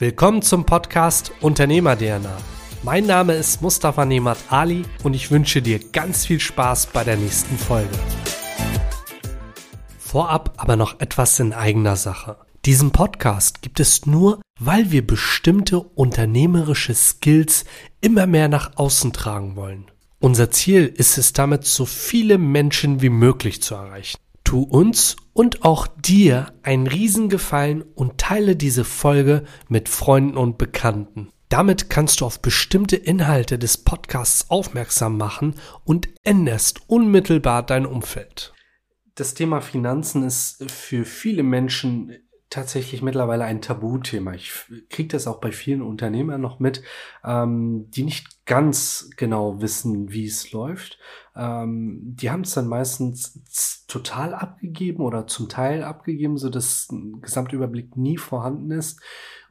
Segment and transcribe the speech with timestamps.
[0.00, 2.34] Willkommen zum Podcast Unternehmer DNA.
[2.82, 7.18] Mein Name ist Mustafa Nemat Ali und ich wünsche dir ganz viel Spaß bei der
[7.18, 7.90] nächsten Folge.
[9.98, 12.38] Vorab aber noch etwas in eigener Sache.
[12.64, 17.66] Diesen Podcast gibt es nur, weil wir bestimmte unternehmerische Skills
[18.00, 19.90] immer mehr nach außen tragen wollen.
[20.18, 24.16] Unser Ziel ist es damit, so viele Menschen wie möglich zu erreichen.
[24.50, 31.28] Tu uns und auch dir einen Riesengefallen und teile diese Folge mit Freunden und Bekannten.
[31.48, 38.52] Damit kannst du auf bestimmte Inhalte des Podcasts aufmerksam machen und änderst unmittelbar dein Umfeld.
[39.14, 42.16] Das Thema Finanzen ist für viele Menschen
[42.48, 44.34] tatsächlich mittlerweile ein Tabuthema.
[44.34, 44.52] Ich
[44.88, 46.82] kriege das auch bei vielen Unternehmern noch mit,
[47.24, 50.98] ähm, die nicht ganz genau wissen, wie es läuft.
[51.36, 57.20] Ähm, die haben es dann meistens total abgegeben oder zum Teil abgegeben, so dass ein
[57.20, 59.00] Gesamtüberblick nie vorhanden ist.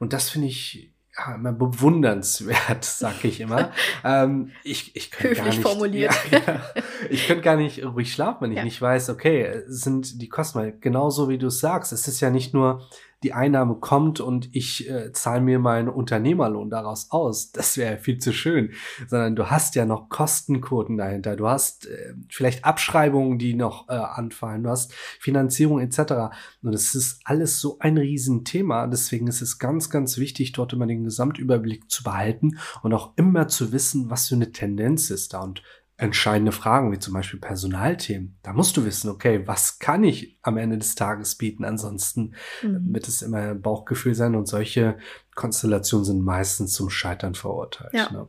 [0.00, 3.72] Und das finde ich ja, immer bewundernswert, sag ich immer.
[4.04, 6.14] ähm, ich ich könnte gar nicht, formuliert.
[6.30, 6.60] Ja, ja,
[7.08, 10.78] ich könnte gar nicht ruhig schlafen, wenn ich nicht weiß, okay, sind die Kosten, weil
[10.78, 12.86] genauso wie du es sagst, es ist ja nicht nur
[13.22, 17.52] die Einnahme kommt und ich äh, zahle mir meinen Unternehmerlohn daraus aus.
[17.60, 18.70] Das wäre viel zu schön.
[19.06, 21.36] Sondern du hast ja noch Kostenquoten dahinter.
[21.36, 24.62] Du hast äh, vielleicht Abschreibungen, die noch äh, anfallen.
[24.62, 26.32] Du hast Finanzierung etc.
[26.62, 28.86] Und es ist alles so ein Riesenthema.
[28.86, 33.46] Deswegen ist es ganz, ganz wichtig, dort immer den Gesamtüberblick zu behalten und auch immer
[33.46, 35.42] zu wissen, was für eine Tendenz ist da.
[35.42, 35.62] Und
[36.00, 38.38] entscheidende Fragen, wie zum Beispiel Personalthemen.
[38.42, 41.64] Da musst du wissen, okay, was kann ich am Ende des Tages bieten?
[41.64, 42.94] Ansonsten Mhm.
[42.94, 44.98] wird es immer Bauchgefühl sein und solche
[45.34, 47.92] Konstellationen sind meistens zum Scheitern verurteilt.
[47.92, 48.10] Ja.
[48.10, 48.28] Ne?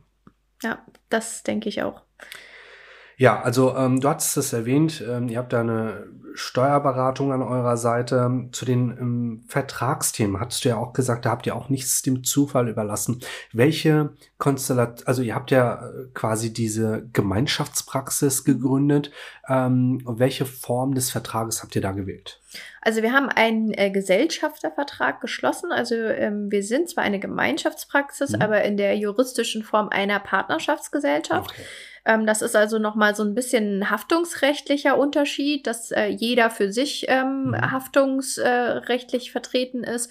[0.62, 2.02] Ja, das denke ich auch.
[3.22, 7.76] Ja, also ähm, du hattest es erwähnt, ähm, ihr habt da eine Steuerberatung an eurer
[7.76, 8.48] Seite.
[8.50, 12.24] Zu den ähm, Vertragsthemen hattest du ja auch gesagt, da habt ihr auch nichts dem
[12.24, 13.20] Zufall überlassen.
[13.52, 19.12] Welche Konstellation, also ihr habt ja äh, quasi diese Gemeinschaftspraxis gegründet.
[19.48, 22.40] Ähm, welche Form des Vertrages habt ihr da gewählt?
[22.80, 25.70] Also wir haben einen äh, Gesellschaftervertrag geschlossen.
[25.70, 28.42] Also ähm, wir sind zwar eine Gemeinschaftspraxis, Mhm.
[28.42, 31.52] aber in der juristischen Form einer Partnerschaftsgesellschaft.
[31.52, 31.62] Okay.
[32.04, 36.72] Ähm, das ist also nochmal so ein bisschen ein haftungsrechtlicher Unterschied, dass äh, jeder für
[36.72, 37.70] sich ähm, Mhm.
[37.72, 40.10] haftungsrechtlich vertreten ist.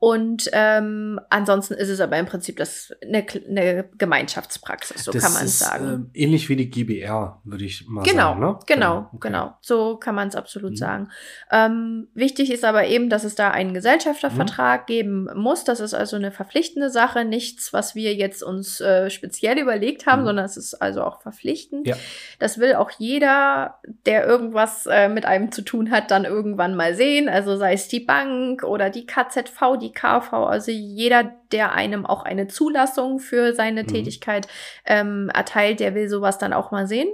[0.00, 5.32] Und ähm, ansonsten ist es aber im Prinzip das eine, eine Gemeinschaftspraxis, so das kann
[5.32, 5.86] man es sagen.
[5.88, 8.40] ähm, ähnlich wie die GBR, würde ich mal Genau, sagen.
[8.40, 8.58] Ne?
[8.66, 9.16] genau, okay.
[9.20, 9.54] genau.
[9.60, 10.76] So kann man es absolut Mhm.
[10.76, 11.08] sagen.
[11.50, 15.64] Ähm, wichtig ist aber eben, dass es da einen Gesellschaftervertrag geben muss.
[15.64, 20.22] Das ist also eine verpflichtende Sache, nichts, was wir jetzt uns äh, speziell überlegt haben,
[20.22, 20.26] Mhm.
[20.26, 21.86] sondern es ist also auch verpflichtend.
[21.88, 21.96] Ja.
[22.38, 26.94] Das will auch jeder, der irgendwas äh, mit einem zu tun hat, dann irgendwann mal
[26.94, 27.28] sehen.
[27.28, 32.24] Also sei es die Bank oder die KZV, die KV, also jeder, der einem auch
[32.24, 33.88] eine Zulassung für seine Mhm.
[33.88, 34.48] Tätigkeit
[34.84, 37.08] ähm, erteilt, der will sowas dann auch mal sehen.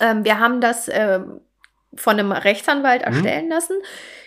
[0.00, 1.40] Ähm, wir haben das ähm,
[1.94, 3.06] von einem Rechtsanwalt Mhm.
[3.12, 3.76] erstellen lassen.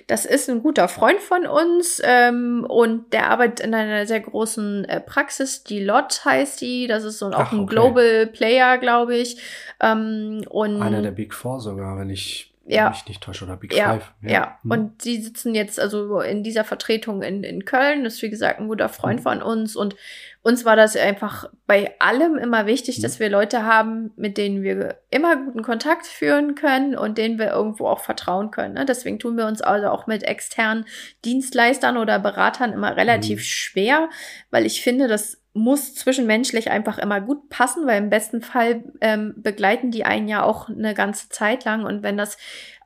[0.08, 4.84] Das ist ein guter Freund von uns ähm, und der arbeitet in einer sehr großen
[4.84, 5.64] äh, Praxis.
[5.64, 6.88] Die Lot heißt die.
[6.88, 7.74] Das ist so auch Ach, ein okay.
[7.74, 9.38] Global Player, glaube ich.
[9.80, 12.90] Ähm, und Einer der Big Four sogar, wenn ich Ja.
[12.90, 14.14] mich nicht täusche, oder Big ja, Five.
[14.22, 14.58] ja.
[14.64, 14.72] Hm.
[14.72, 18.06] Und die sitzen jetzt also in dieser Vertretung in, in Köln.
[18.06, 19.24] Das ist wie gesagt ein guter Freund Mhm.
[19.24, 19.76] von uns.
[19.76, 19.96] Und
[20.44, 23.02] uns war das einfach bei allem immer wichtig, Mhm.
[23.02, 27.52] dass wir Leute haben, mit denen wir immer guten Kontakt führen können und denen wir
[27.52, 28.76] irgendwo auch vertrauen können.
[28.76, 28.86] Ne?
[28.86, 30.86] Deswegen tun wir uns also auch mit externen
[31.26, 33.44] Dienstleistern oder Beratern immer relativ Mhm.
[33.44, 34.10] schwer,
[34.52, 39.36] weil ich finde, das muss zwischenmenschlich einfach immer gut passen, weil im besten Fall ähm,
[39.38, 42.38] begleiten die einen ja auch eine ganze Zeit lang und wenn das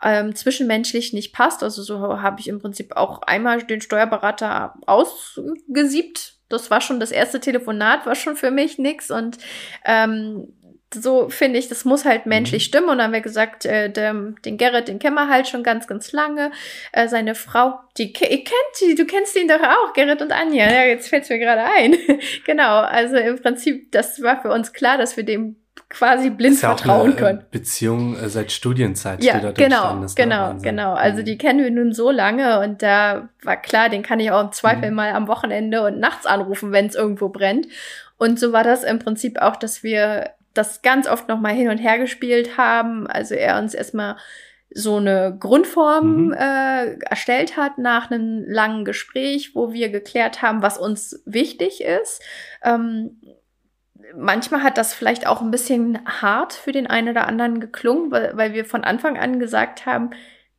[0.03, 6.33] ähm, zwischenmenschlich nicht passt, also so habe ich im Prinzip auch einmal den Steuerberater ausgesiebt.
[6.49, 9.37] Das war schon das erste Telefonat, war schon für mich nix und
[9.85, 10.53] ähm,
[10.93, 12.67] so finde ich, das muss halt menschlich Mhm.
[12.67, 12.89] stimmen.
[12.89, 15.87] Und dann haben wir gesagt, äh, dem, den Gerrit, den kennen wir halt schon ganz,
[15.87, 16.51] ganz lange.
[16.93, 20.71] Äh, seine Frau, die ihr kennt die, du kennst ihn doch auch, Gerrit und Anja.
[20.71, 21.95] Ja, jetzt fällt es mir gerade ein.
[22.45, 25.57] genau, also im Prinzip, das war für uns klar, dass wir dem
[25.89, 27.45] quasi blind ist ja auch vertrauen eine können.
[27.51, 30.15] Beziehung äh, seit Studienzeit, Ja, dort genau, ist.
[30.15, 30.93] genau, genau.
[30.93, 31.25] Also Mhm.
[31.25, 34.51] die kennen wir nun so lange und da war klar, den kann ich auch im
[34.51, 34.95] Zweifel Mhm.
[34.95, 37.67] mal am Wochenende und nachts anrufen, wenn es irgendwo brennt.
[38.17, 41.69] Und so war das im Prinzip auch, dass wir das ganz oft noch mal hin
[41.69, 43.07] und her gespielt haben.
[43.07, 44.17] Also er uns erstmal
[44.69, 46.33] so eine Grundform Mhm.
[46.33, 52.21] äh, erstellt hat nach einem langen Gespräch, wo wir geklärt haben, was uns wichtig ist.
[52.63, 53.21] Ähm,
[54.15, 58.35] manchmal hat das vielleicht auch ein bisschen hart für den einen oder anderen geklungen, weil,
[58.35, 60.11] weil wir von Anfang an gesagt haben,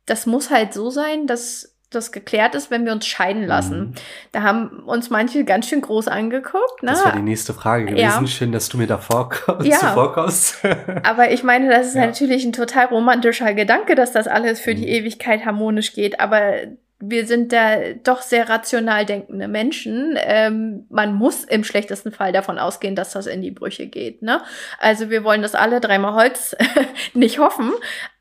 [0.05, 3.79] das muss halt so sein, dass das geklärt ist, wenn wir uns scheiden lassen.
[3.79, 3.93] Mhm.
[4.31, 6.83] Da haben uns manche ganz schön groß angeguckt.
[6.83, 6.91] Ne?
[6.91, 8.01] Das wäre die nächste Frage gewesen.
[8.01, 8.27] Ja.
[8.27, 9.77] Schön, dass du mir da vorkommst, ja.
[9.79, 10.57] zuvorkommst.
[11.03, 12.05] Aber ich meine, das ist ja.
[12.05, 14.77] natürlich ein total romantischer Gedanke, dass das alles für mhm.
[14.77, 16.19] die Ewigkeit harmonisch geht.
[16.19, 16.41] Aber
[17.01, 20.17] wir sind da doch sehr rational denkende Menschen.
[20.17, 24.21] Ähm, man muss im schlechtesten Fall davon ausgehen, dass das in die Brüche geht.
[24.21, 24.41] Ne?
[24.79, 26.57] Also wir wollen das alle dreimal Holz
[27.13, 27.71] nicht hoffen,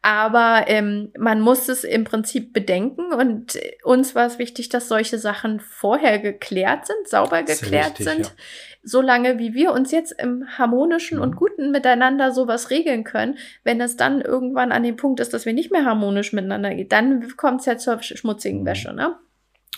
[0.00, 5.18] aber ähm, man muss es im Prinzip bedenken und uns war es wichtig, dass solche
[5.18, 8.26] Sachen vorher geklärt sind, sauber geklärt wichtig, sind.
[8.26, 8.32] Ja
[8.88, 11.36] solange wie wir uns jetzt im harmonischen und mhm.
[11.36, 15.52] guten Miteinander sowas regeln können, wenn es dann irgendwann an dem Punkt ist, dass wir
[15.52, 18.66] nicht mehr harmonisch miteinander gehen, dann kommt es ja zur schmutzigen mhm.
[18.66, 19.16] Wäsche, ne?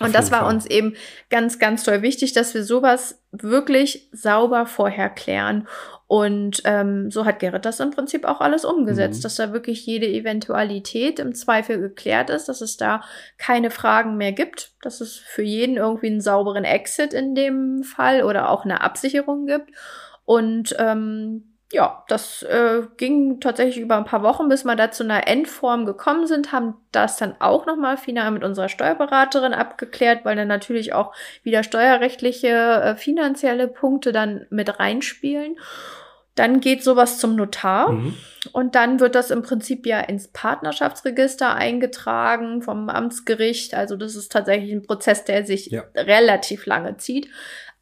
[0.01, 0.55] Und das war Fall.
[0.55, 0.95] uns eben
[1.29, 5.69] ganz, ganz toll wichtig, dass wir sowas wirklich sauber vorher klären.
[6.11, 9.23] Und ähm, so hat Gerrit das im Prinzip auch alles umgesetzt, mhm.
[9.23, 13.03] dass da wirklich jede Eventualität im Zweifel geklärt ist, dass es da
[13.39, 18.25] keine Fragen mehr gibt, dass es für jeden irgendwie einen sauberen Exit in dem Fall
[18.25, 19.71] oder auch eine Absicherung gibt.
[20.25, 25.05] Und ähm, ja, das äh, ging tatsächlich über ein paar Wochen, bis wir da zu
[25.05, 30.35] einer Endform gekommen sind, haben das dann auch nochmal final mit unserer Steuerberaterin abgeklärt, weil
[30.35, 31.15] dann natürlich auch
[31.45, 35.55] wieder steuerrechtliche, äh, finanzielle Punkte dann mit reinspielen.
[36.40, 38.16] Dann geht sowas zum Notar mhm.
[38.52, 43.75] und dann wird das im Prinzip ja ins Partnerschaftsregister eingetragen vom Amtsgericht.
[43.75, 45.84] Also das ist tatsächlich ein Prozess, der sich ja.
[45.94, 47.28] relativ lange zieht.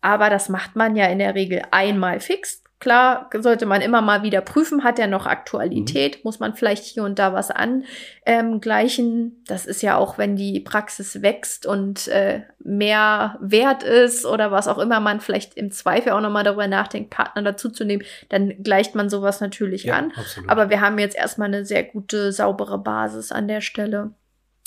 [0.01, 2.65] Aber das macht man ja in der Regel einmal fix.
[2.81, 6.21] Klar, sollte man immer mal wieder prüfen, hat er noch Aktualität, mhm.
[6.23, 9.43] muss man vielleicht hier und da was angleichen.
[9.49, 14.69] Das ist ja auch, wenn die Praxis wächst und äh, mehr wert ist oder was
[14.69, 19.11] auch immer man vielleicht im Zweifel auch nochmal darüber nachdenkt, Partner dazuzunehmen, dann gleicht man
[19.11, 20.13] sowas natürlich ja, an.
[20.15, 20.49] Absolut.
[20.49, 24.13] Aber wir haben jetzt erstmal eine sehr gute, saubere Basis an der Stelle.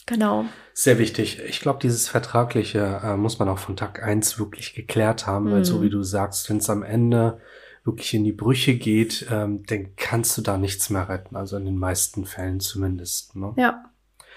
[0.06, 0.46] Genau.
[0.74, 1.42] Sehr wichtig.
[1.48, 5.52] Ich glaube, dieses Vertragliche äh, muss man auch von Tag eins wirklich geklärt haben, mhm.
[5.52, 5.84] weil so mhm.
[5.84, 7.40] wie du sagst, wenn es am Ende
[7.84, 11.36] wirklich in die Brüche geht, ähm, dann kannst du da nichts mehr retten.
[11.36, 13.36] Also in den meisten Fällen zumindest.
[13.36, 13.54] Ne?
[13.58, 13.86] Ja.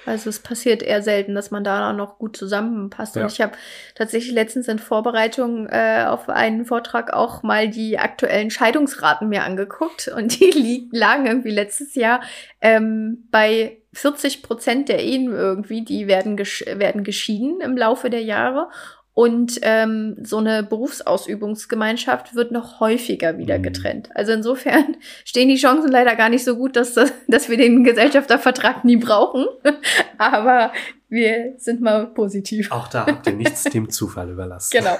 [0.06, 3.16] Also es passiert eher selten, dass man da noch gut zusammenpasst.
[3.16, 3.22] Ja.
[3.22, 3.52] Und ich habe
[3.94, 10.08] tatsächlich letztens in Vorbereitung äh, auf einen Vortrag auch mal die aktuellen Scheidungsraten mir angeguckt
[10.16, 12.20] und die lagen irgendwie letztes Jahr
[12.60, 18.22] ähm, bei 40 Prozent der Ehen irgendwie, die werden, gesch werden geschieden im Laufe der
[18.22, 18.68] Jahre.
[19.14, 23.62] Und ähm, so eine Berufsausübungsgemeinschaft wird noch häufiger wieder mhm.
[23.62, 24.08] getrennt.
[24.14, 26.94] Also insofern stehen die Chancen leider gar nicht so gut, dass,
[27.28, 29.46] dass wir den Gesellschaftervertrag nie brauchen.
[30.18, 30.72] Aber
[31.08, 32.72] wir sind mal positiv.
[32.72, 34.76] Auch da habt ihr nichts dem Zufall überlassen.
[34.76, 34.96] Genau.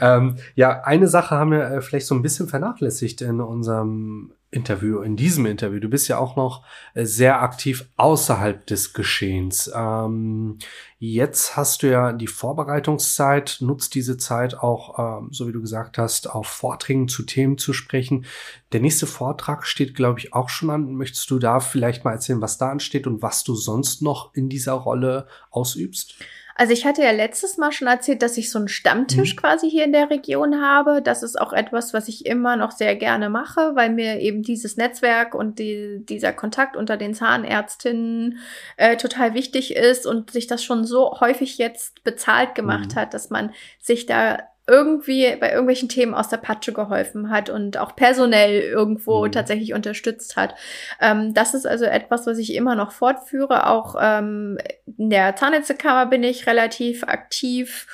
[0.00, 5.00] ähm, ja, eine Sache haben wir äh, vielleicht so ein bisschen vernachlässigt in unserem Interview,
[5.00, 5.80] in diesem Interview.
[5.80, 6.64] Du bist ja auch noch
[6.94, 9.70] äh, sehr aktiv außerhalb des Geschehens.
[9.74, 10.58] Ähm,
[10.98, 15.98] jetzt hast du ja die Vorbereitungszeit, nutzt diese Zeit auch, ähm, so wie du gesagt
[15.98, 18.26] hast, auf Vorträgen zu Themen zu sprechen.
[18.72, 20.94] Der nächste Vortrag steht, glaube ich, auch schon an.
[20.94, 24.48] Möchtest du da vielleicht mal erzählen, was da ansteht und was du sonst noch in
[24.48, 26.14] dieser Rolle ausübst?
[26.56, 29.40] Also ich hatte ja letztes Mal schon erzählt, dass ich so einen Stammtisch mhm.
[29.40, 31.02] quasi hier in der Region habe.
[31.02, 34.76] Das ist auch etwas, was ich immer noch sehr gerne mache, weil mir eben dieses
[34.76, 38.38] Netzwerk und die, dieser Kontakt unter den Zahnärztinnen
[38.76, 43.00] äh, total wichtig ist und sich das schon so häufig jetzt bezahlt gemacht mhm.
[43.00, 47.76] hat, dass man sich da irgendwie bei irgendwelchen Themen aus der Patsche geholfen hat und
[47.76, 49.32] auch personell irgendwo mhm.
[49.32, 50.54] tatsächlich unterstützt hat.
[51.00, 53.66] Ähm, das ist also etwas, was ich immer noch fortführe.
[53.66, 54.58] Auch ähm,
[54.96, 57.86] in der Zahnärztekammer bin ich relativ aktiv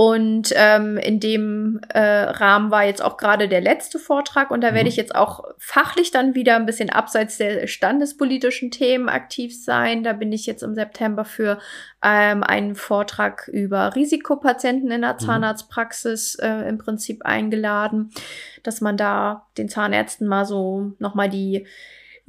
[0.00, 4.68] und ähm, in dem äh, Rahmen war jetzt auch gerade der letzte Vortrag und da
[4.68, 4.86] werde mhm.
[4.86, 10.02] ich jetzt auch fachlich dann wieder ein bisschen abseits der standespolitischen Themen aktiv sein.
[10.02, 11.58] Da bin ich jetzt im September für
[12.02, 15.18] ähm, einen Vortrag über Risikopatienten in der mhm.
[15.18, 18.10] Zahnarztpraxis äh, im Prinzip eingeladen,
[18.62, 21.66] dass man da den Zahnärzten mal so nochmal die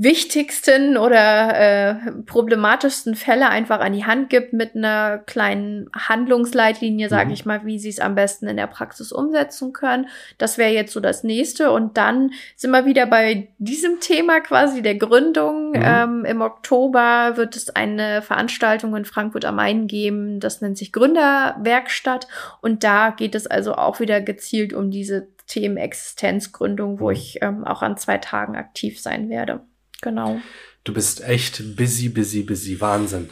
[0.02, 7.28] wichtigsten oder äh, problematischsten Fälle einfach an die Hand gibt mit einer kleinen Handlungsleitlinie, sage
[7.28, 7.34] mhm.
[7.34, 10.08] ich mal, wie sie es am besten in der Praxis umsetzen können.
[10.40, 11.72] Das wäre jetzt so das nächste.
[11.72, 15.70] Und dann sind wir wieder bei diesem Thema quasi der Gründung.
[15.74, 15.84] Mhm.
[15.84, 20.40] Ähm, Im Oktober wird es eine Veranstaltung in Frankfurt am Main geben.
[20.40, 22.28] Das nennt sich Gründerwerkstatt.
[22.62, 27.14] Und da geht es also auch wieder gezielt um diese Themen Existenzgründung, wo mhm.
[27.14, 29.62] ich ähm, auch an zwei Tagen aktiv sein werde.
[30.02, 30.40] Genau.
[30.84, 32.82] Du bist echt busy, busy, busy.
[32.82, 33.30] Wahnsinn.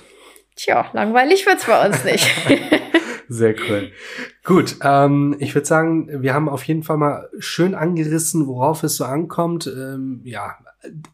[0.56, 2.28] Tja, langweilig wird's bei uns nicht.
[3.32, 3.92] Sehr cool.
[4.44, 8.98] Gut, ähm, ich würde sagen, wir haben auf jeden Fall mal schön angerissen, worauf es
[8.98, 9.68] so ankommt.
[9.68, 10.58] Ähm, ja,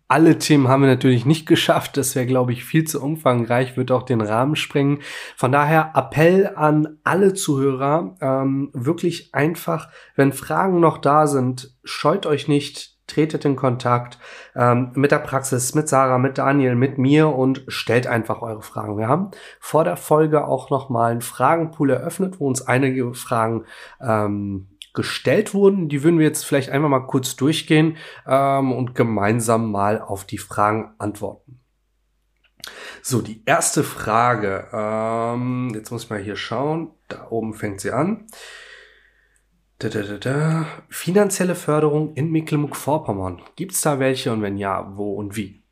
[0.07, 1.97] alle Themen haben wir natürlich nicht geschafft.
[1.97, 4.99] Das wäre, glaube ich, viel zu umfangreich, wird auch den Rahmen sprengen.
[5.35, 12.25] Von daher Appell an alle Zuhörer, ähm, wirklich einfach, wenn Fragen noch da sind, scheut
[12.25, 14.17] euch nicht, tretet in Kontakt
[14.55, 18.97] ähm, mit der Praxis, mit Sarah, mit Daniel, mit mir und stellt einfach eure Fragen.
[18.97, 23.65] Wir haben vor der Folge auch nochmal einen Fragenpool eröffnet, wo uns einige Fragen
[24.01, 25.89] ähm, gestellt wurden.
[25.89, 30.37] Die würden wir jetzt vielleicht einfach mal kurz durchgehen ähm, und gemeinsam mal auf die
[30.37, 31.59] Fragen antworten.
[33.03, 34.67] So, die erste Frage.
[34.73, 36.91] Ähm, jetzt muss ich mal hier schauen.
[37.07, 38.25] Da oben fängt sie an.
[39.77, 40.65] Da, da, da, da.
[40.89, 43.41] Finanzielle Förderung in Mecklenburg-Vorpommern.
[43.57, 45.64] Gibt es da welche und wenn ja, wo und wie?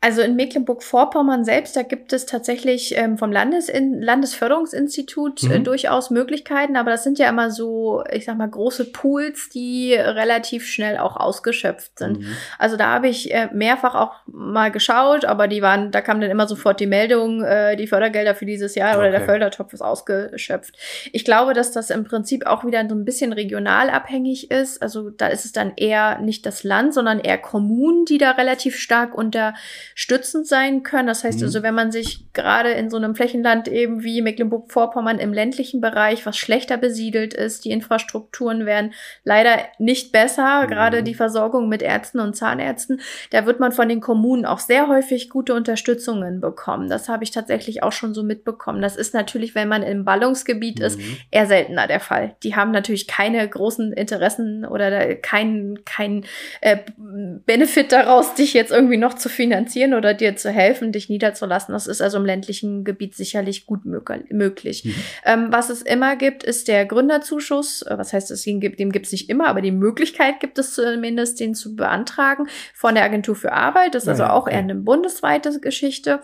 [0.00, 5.52] Also in Mecklenburg-Vorpommern selbst, da gibt es tatsächlich ähm, vom Landesin Landesförderungsinstitut äh, mhm.
[5.52, 9.94] äh, durchaus Möglichkeiten, aber das sind ja immer so, ich sag mal, große Pools, die
[9.94, 12.20] relativ schnell auch ausgeschöpft sind.
[12.20, 12.36] Mhm.
[12.60, 16.30] Also da habe ich äh, mehrfach auch mal geschaut, aber die waren, da kam dann
[16.30, 18.98] immer sofort die Meldung, äh, die Fördergelder für dieses Jahr okay.
[19.00, 20.76] oder der Fördertopf ist ausgeschöpft.
[21.10, 24.80] Ich glaube, dass das im Prinzip auch wieder so ein bisschen regional abhängig ist.
[24.80, 28.76] Also da ist es dann eher nicht das Land, sondern eher Kommunen, die da relativ
[28.78, 29.54] stark unter
[29.98, 31.08] stützend sein können.
[31.08, 31.46] Das heißt mhm.
[31.46, 36.24] also, wenn man sich gerade in so einem Flächenland eben wie Mecklenburg-Vorpommern im ländlichen Bereich,
[36.24, 38.92] was schlechter besiedelt ist, die Infrastrukturen werden
[39.24, 40.68] leider nicht besser, mhm.
[40.68, 43.00] gerade die Versorgung mit Ärzten und Zahnärzten,
[43.30, 46.88] da wird man von den Kommunen auch sehr häufig gute Unterstützungen bekommen.
[46.88, 48.80] Das habe ich tatsächlich auch schon so mitbekommen.
[48.80, 50.84] Das ist natürlich, wenn man im Ballungsgebiet mhm.
[50.84, 51.00] ist,
[51.32, 52.36] eher seltener der Fall.
[52.44, 56.24] Die haben natürlich keine großen Interessen oder keinen kein,
[56.60, 61.08] äh, Benefit daraus, dich jetzt irgendwie noch zu finanzieren motivieren oder dir zu helfen, dich
[61.08, 61.72] niederzulassen.
[61.72, 64.84] Das ist also im ländlichen Gebiet sicherlich gut möglich.
[64.84, 64.94] Mhm.
[65.24, 67.82] Ähm, was es immer gibt, ist der Gründerzuschuss.
[67.82, 70.74] Äh, was heißt, es gibt, dem gibt es nicht immer, aber die Möglichkeit gibt es
[70.74, 73.94] zumindest, den zu beantragen von der Agentur für Arbeit.
[73.94, 74.54] Das ist also ja, auch okay.
[74.54, 76.20] eher eine bundesweite Geschichte.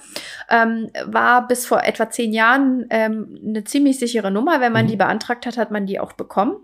[0.51, 4.61] Ähm, war bis vor etwa zehn Jahren ähm, eine ziemlich sichere Nummer.
[4.61, 4.91] Wenn man mhm.
[4.91, 6.57] die beantragt hat, hat man die auch bekommen.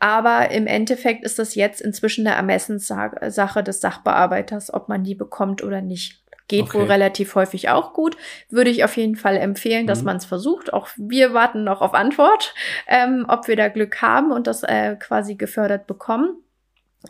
[0.00, 5.64] Aber im Endeffekt ist das jetzt inzwischen eine Ermessenssache des Sachbearbeiters, ob man die bekommt
[5.64, 6.22] oder nicht.
[6.48, 6.78] Geht okay.
[6.78, 8.16] wohl relativ häufig auch gut.
[8.48, 10.06] Würde ich auf jeden Fall empfehlen, dass mhm.
[10.06, 10.72] man es versucht.
[10.72, 12.54] Auch wir warten noch auf Antwort,
[12.86, 16.42] ähm, ob wir da Glück haben und das äh, quasi gefördert bekommen.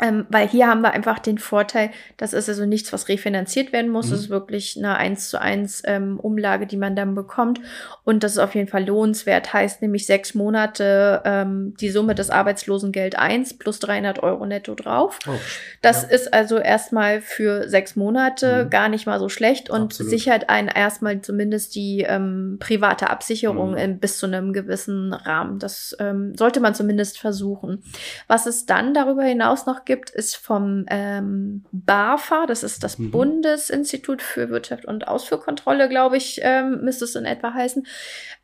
[0.02, 3.90] Ähm, weil hier haben wir einfach den Vorteil, das ist also nichts, was refinanziert werden
[3.90, 4.06] muss.
[4.06, 4.10] Mhm.
[4.10, 7.60] Das ist wirklich eine 1 zu 1 ähm, Umlage, die man dann bekommt.
[8.04, 9.54] Und das ist auf jeden Fall lohnenswert.
[9.54, 15.18] Heißt nämlich sechs Monate ähm, die Summe des Arbeitslosengeld 1 plus 300 Euro netto drauf.
[15.26, 15.32] Oh,
[15.80, 16.08] das ja.
[16.08, 18.70] ist also erstmal für sechs Monate mhm.
[18.70, 20.10] gar nicht mal so schlecht und Absolut.
[20.10, 23.78] sichert einen erstmal zumindest die ähm, private Absicherung mhm.
[23.78, 25.58] in, bis zu einem gewissen Rahmen.
[25.58, 27.82] Das ähm, sollte man zumindest versuchen.
[28.26, 32.98] Was es dann darüber hinaus noch noch gibt, ist vom ähm, BAFA, das ist das
[32.98, 33.10] mhm.
[33.10, 37.86] Bundesinstitut für Wirtschaft und Ausfuhrkontrolle, glaube ich, ähm, müsste es in etwa heißen,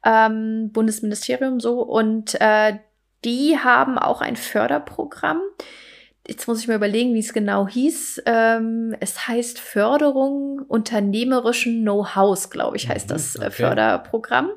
[0.04, 1.80] ähm, Bundesministerium so.
[1.82, 2.74] Und äh,
[3.24, 5.40] die haben auch ein Förderprogramm.
[6.26, 8.22] Jetzt muss ich mir überlegen, wie es genau hieß.
[8.24, 13.50] Ähm, es heißt Förderung unternehmerischen Know-hows, glaube ich, heißt mhm, das äh, okay.
[13.50, 14.50] Förderprogramm.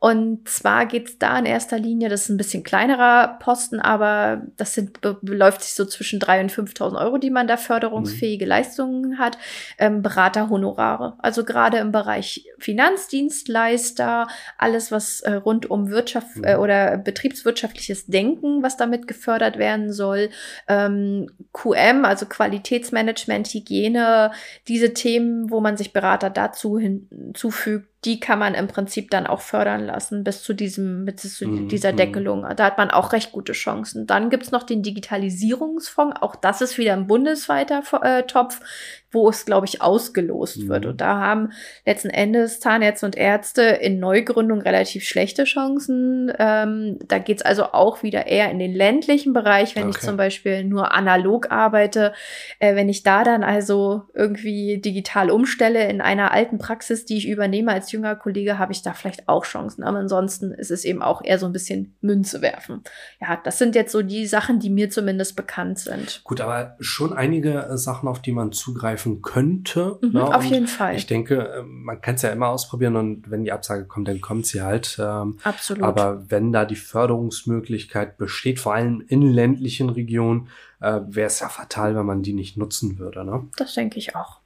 [0.00, 4.42] Und zwar geht es da in erster Linie, das ist ein bisschen kleinerer Posten, aber
[4.56, 8.48] das sind, beläuft sich so zwischen 3.000 und 5.000 Euro, die man da förderungsfähige mhm.
[8.48, 9.38] Leistungen hat.
[9.76, 11.14] Ähm, Beraterhonorare.
[11.18, 16.44] Also gerade im Bereich Finanzdienstleister, alles, was äh, rund um Wirtschaft mhm.
[16.44, 20.30] äh, oder betriebswirtschaftliches Denken, was damit gefördert werden soll.
[20.68, 24.30] Ähm, QM, also Qualitätsmanagement, Hygiene,
[24.68, 29.40] diese Themen, wo man sich Berater dazu hinzufügt, die kann man im Prinzip dann auch
[29.40, 32.46] fördern lassen bis zu diesem, bis zu mm, dieser Deckelung.
[32.56, 34.06] Da hat man auch recht gute Chancen.
[34.06, 36.22] Dann gibt's noch den Digitalisierungsfonds.
[36.22, 38.60] Auch das ist wieder ein bundesweiter äh, Topf
[39.10, 40.68] wo es, glaube ich, ausgelost mhm.
[40.68, 40.86] wird.
[40.86, 41.52] Und da haben
[41.86, 46.30] letzten Endes Zahnärzte und Ärzte in Neugründung relativ schlechte Chancen.
[46.38, 49.96] Ähm, da geht's also auch wieder eher in den ländlichen Bereich, wenn okay.
[49.96, 52.12] ich zum Beispiel nur analog arbeite.
[52.58, 57.28] Äh, wenn ich da dann also irgendwie digital umstelle in einer alten Praxis, die ich
[57.28, 59.84] übernehme als jünger Kollege, habe ich da vielleicht auch Chancen.
[59.84, 62.82] Aber ansonsten ist es eben auch eher so ein bisschen Münze werfen.
[63.20, 66.20] Ja, das sind jetzt so die Sachen, die mir zumindest bekannt sind.
[66.24, 69.98] Gut, aber schon einige äh, Sachen, auf die man zugreift greifen könnte.
[70.02, 70.34] Mhm, ne?
[70.34, 70.96] Auf jeden Fall.
[70.96, 74.20] Ich denke, ähm, man kann es ja immer ausprobieren und wenn die Absage kommt, dann
[74.20, 74.98] kommt sie halt.
[75.00, 75.84] Ähm, Absolut.
[75.84, 80.48] Aber wenn da die Förderungsmöglichkeit besteht, vor allem in ländlichen Regionen,
[80.80, 83.24] äh, wäre es ja fatal, wenn man die nicht nutzen würde.
[83.24, 83.46] Ne?
[83.56, 84.40] Das denke ich auch.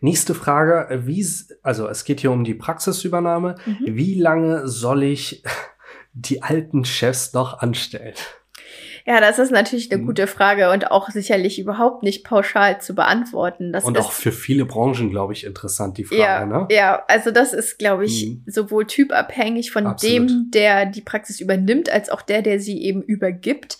[0.00, 1.26] Nächste Frage, äh, wie,
[1.62, 3.56] also es geht hier um die Praxisübernahme.
[3.66, 3.96] Mhm.
[3.96, 5.42] Wie lange soll ich
[6.12, 8.41] die alten Chefs noch anstellt?
[9.06, 10.06] Ja, das ist natürlich eine mhm.
[10.06, 13.72] gute Frage und auch sicherlich überhaupt nicht pauschal zu beantworten.
[13.72, 16.68] Das und auch für viele Branchen, glaube ich, interessant, die Frage, ja, ne?
[16.70, 18.44] Ja, also das ist, glaube ich, mhm.
[18.46, 20.30] sowohl typabhängig von Absolut.
[20.30, 23.78] dem, der die Praxis übernimmt, als auch der, der sie eben übergibt.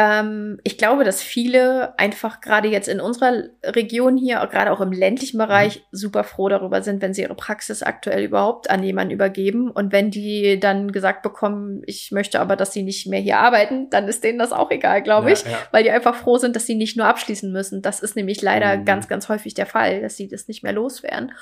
[0.00, 4.92] Ähm, ich glaube, dass viele einfach gerade jetzt in unserer Region hier, gerade auch im
[4.92, 5.82] ländlichen Bereich, mhm.
[5.90, 9.72] super froh darüber sind, wenn sie ihre Praxis aktuell überhaupt an jemanden übergeben.
[9.72, 13.90] Und wenn die dann gesagt bekommen, ich möchte aber, dass sie nicht mehr hier arbeiten,
[13.90, 15.58] dann ist denen das auch egal, glaube ja, ich, ja.
[15.72, 17.82] weil die einfach froh sind, dass sie nicht nur abschließen müssen.
[17.82, 18.84] Das ist nämlich leider mhm.
[18.84, 21.32] ganz, ganz häufig der Fall, dass sie das nicht mehr loswerden.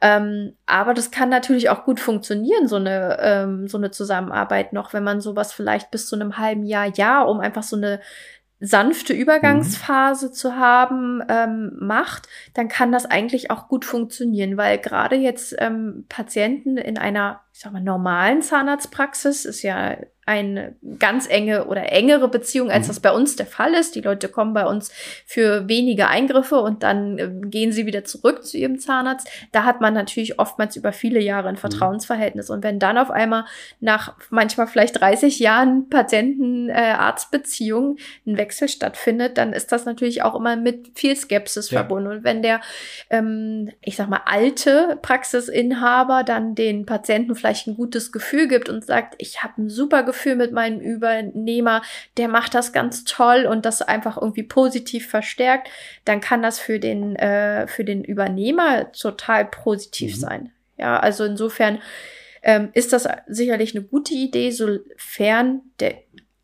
[0.00, 4.94] Ähm, aber das kann natürlich auch gut funktionieren, so eine, ähm, so eine Zusammenarbeit noch,
[4.94, 7.97] wenn man sowas vielleicht bis zu einem halben Jahr, Jahr, um einfach so eine
[8.60, 10.32] sanfte Übergangsphase mhm.
[10.32, 16.06] zu haben ähm, macht, dann kann das eigentlich auch gut funktionieren, weil gerade jetzt ähm,
[16.08, 19.96] Patienten in einer, ich sag mal, normalen Zahnarztpraxis ist ja
[20.28, 22.88] eine ganz enge oder engere Beziehung, als mhm.
[22.88, 23.94] das bei uns der Fall ist.
[23.94, 24.92] Die Leute kommen bei uns
[25.24, 29.26] für wenige Eingriffe und dann äh, gehen sie wieder zurück zu ihrem Zahnarzt.
[29.52, 31.60] Da hat man natürlich oftmals über viele Jahre ein mhm.
[31.60, 32.50] Vertrauensverhältnis.
[32.50, 33.46] Und wenn dann auf einmal
[33.80, 40.34] nach manchmal vielleicht 30 Jahren Patienten-Arzt-Beziehung äh, ein Wechsel stattfindet, dann ist das natürlich auch
[40.34, 41.78] immer mit viel Skepsis ja.
[41.78, 42.10] verbunden.
[42.10, 42.60] Und wenn der,
[43.08, 48.84] ähm, ich sag mal, alte Praxisinhaber dann den Patienten vielleicht ein gutes Gefühl gibt und
[48.84, 51.82] sagt, ich habe ein super Gefühl, Gefühl mit meinem Übernehmer,
[52.16, 55.68] der macht das ganz toll und das einfach irgendwie positiv verstärkt,
[56.04, 60.20] dann kann das für den, äh, für den Übernehmer total positiv mhm.
[60.20, 60.52] sein.
[60.76, 61.80] Ja, also insofern
[62.42, 65.94] ähm, ist das sicherlich eine gute Idee, sofern der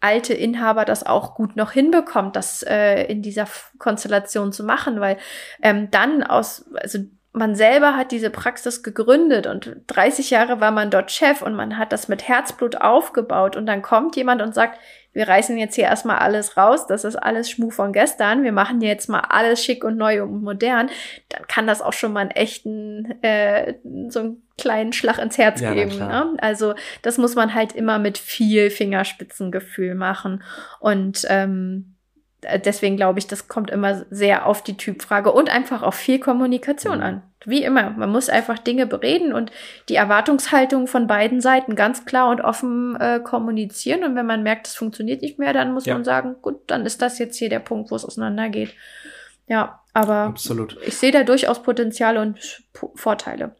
[0.00, 5.16] alte Inhaber das auch gut noch hinbekommt, das äh, in dieser Konstellation zu machen, weil
[5.62, 6.98] ähm, dann aus, also
[7.36, 11.78] man selber hat diese Praxis gegründet und 30 Jahre war man dort Chef und man
[11.78, 14.78] hat das mit Herzblut aufgebaut und dann kommt jemand und sagt,
[15.12, 18.80] wir reißen jetzt hier erstmal alles raus, das ist alles Schmuh von gestern, wir machen
[18.80, 20.90] jetzt mal alles schick und neu und modern,
[21.28, 23.74] dann kann das auch schon mal einen echten, äh,
[24.08, 25.98] so einen kleinen Schlag ins Herz ja, geben.
[25.98, 26.36] Ne?
[26.38, 30.44] Also das muss man halt immer mit viel Fingerspitzengefühl machen
[30.78, 31.93] und ähm, äh,
[32.64, 36.98] deswegen glaube ich, das kommt immer sehr auf die Typfrage und einfach auf viel Kommunikation
[36.98, 37.02] mhm.
[37.02, 37.22] an.
[37.46, 39.52] Wie immer, man muss einfach Dinge bereden und
[39.88, 44.02] die Erwartungshaltung von beiden Seiten ganz klar und offen äh, kommunizieren.
[44.04, 45.94] Und wenn man merkt, es funktioniert nicht mehr, dann muss ja.
[45.94, 48.74] man sagen, gut, dann ist das jetzt hier der Punkt, wo es auseinandergeht.
[49.46, 50.78] Ja, aber Absolut.
[50.86, 52.62] ich sehe da durchaus Potenziale und
[52.94, 53.54] Vorteile.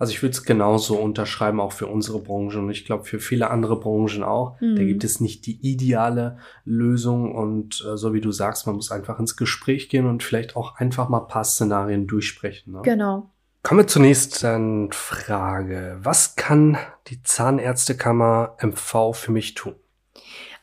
[0.00, 3.50] Also ich würde es genauso unterschreiben, auch für unsere Branche und ich glaube für viele
[3.50, 4.58] andere Branchen auch.
[4.58, 4.76] Mhm.
[4.76, 8.90] Da gibt es nicht die ideale Lösung und äh, so wie du sagst, man muss
[8.90, 12.72] einfach ins Gespräch gehen und vielleicht auch einfach mal ein paar Szenarien durchsprechen.
[12.72, 12.80] Ne?
[12.82, 13.30] Genau.
[13.62, 15.98] Kommen wir zur nächsten Frage.
[16.02, 19.74] Was kann die Zahnärztekammer MV für mich tun?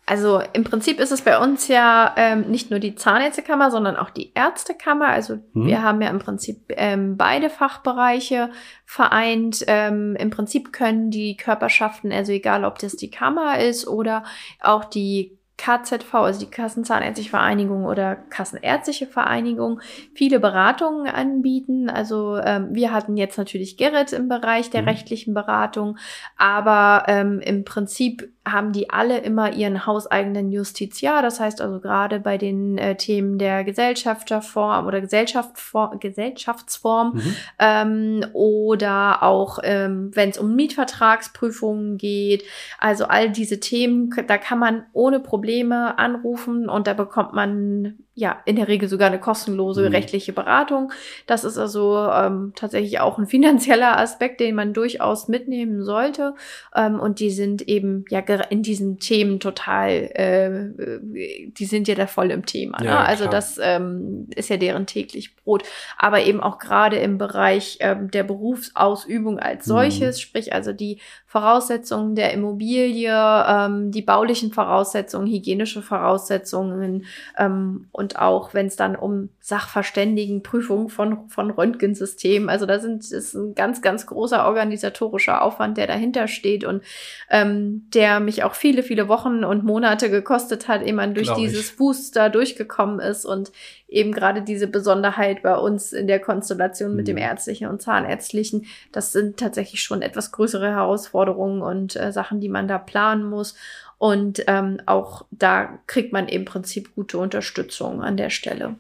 [0.09, 4.09] Also im Prinzip ist es bei uns ja ähm, nicht nur die Zahnärztekammer, sondern auch
[4.09, 5.09] die Ärztekammer.
[5.09, 5.67] Also hm.
[5.67, 8.49] wir haben ja im Prinzip ähm, beide Fachbereiche
[8.85, 9.65] vereint.
[9.67, 14.23] Ähm, Im Prinzip können die Körperschaften, also egal ob das die Kammer ist oder
[14.61, 19.81] auch die KZV, also die Kassenzahnärztliche Vereinigung oder Kassenärztliche Vereinigung,
[20.13, 21.89] viele Beratungen anbieten.
[21.89, 24.89] Also ähm, wir hatten jetzt natürlich Gerrit im Bereich der mhm.
[24.89, 25.97] rechtlichen Beratung,
[26.37, 31.21] aber ähm, im Prinzip haben die alle immer ihren hauseigenen Justiziar.
[31.21, 37.36] Das heißt also gerade bei den äh, Themen der Gesellschafterform oder Gesellschaftsform, Gesellschaftsform mhm.
[37.60, 42.43] ähm, oder auch ähm, wenn es um Mietvertragsprüfungen geht.
[42.79, 48.39] Also all diese Themen, da kann man ohne Probleme anrufen und da bekommt man ja,
[48.45, 49.88] in der Regel sogar eine kostenlose mhm.
[49.89, 50.91] rechtliche Beratung.
[51.27, 56.34] Das ist also ähm, tatsächlich auch ein finanzieller Aspekt, den man durchaus mitnehmen sollte.
[56.75, 62.08] Ähm, und die sind eben ja in diesen Themen total, äh, die sind ja da
[62.08, 62.80] voll im Thema.
[62.80, 62.88] Ne?
[62.88, 65.62] Ja, also das ähm, ist ja deren täglich Brot.
[65.99, 69.71] Aber eben auch gerade im Bereich ähm, der Berufsausübung als mhm.
[69.71, 70.21] solches, mhm.
[70.21, 77.06] sprich also die Voraussetzungen der Immobilie, ähm, die baulichen Voraussetzungen, hygienische Voraussetzungen
[77.38, 83.33] ähm, und auch wenn es dann um Sachverständigenprüfungen von, von Röntgensystemen, also da sind, ist
[83.33, 86.83] ein ganz, ganz großer organisatorischer Aufwand, der dahinter steht und
[87.29, 91.37] ähm, der mich auch viele, viele Wochen und Monate gekostet hat, ehe man durch Glaub
[91.37, 91.77] dieses ich.
[91.77, 93.51] Booster durchgekommen ist und
[93.87, 97.21] eben gerade diese Besonderheit bei uns in der Konstellation mit dem mhm.
[97.21, 102.67] ärztlichen und zahnärztlichen, das sind tatsächlich schon etwas größere Herausforderungen und äh, Sachen, die man
[102.67, 103.55] da planen muss.
[103.97, 108.75] Und ähm, auch da kriegt man im Prinzip gute Unterstützung an der Stelle.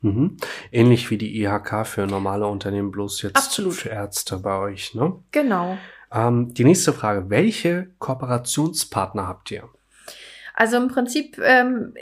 [0.00, 0.36] Mhm.
[0.70, 3.74] Ähnlich wie die IHK für normale Unternehmen, bloß jetzt Absolut.
[3.74, 5.14] für Ärzte bei euch, ne?
[5.30, 5.78] Genau.
[6.12, 9.68] Ähm, die nächste Frage, welche Kooperationspartner habt ihr?
[10.54, 11.94] Also im Prinzip ähm,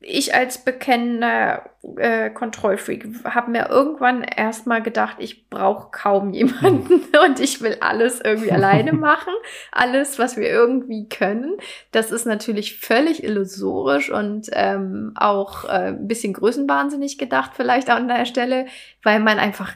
[0.00, 7.02] ich als bekennender äh, Kontrollfreak habe mir irgendwann erstmal gedacht, ich brauche kaum jemanden hm.
[7.26, 9.32] und ich will alles irgendwie alleine machen.
[9.72, 11.56] Alles, was wir irgendwie können.
[11.90, 18.06] Das ist natürlich völlig illusorisch und ähm, auch äh, ein bisschen größenwahnsinnig gedacht vielleicht an
[18.06, 18.66] der Stelle,
[19.02, 19.74] weil man einfach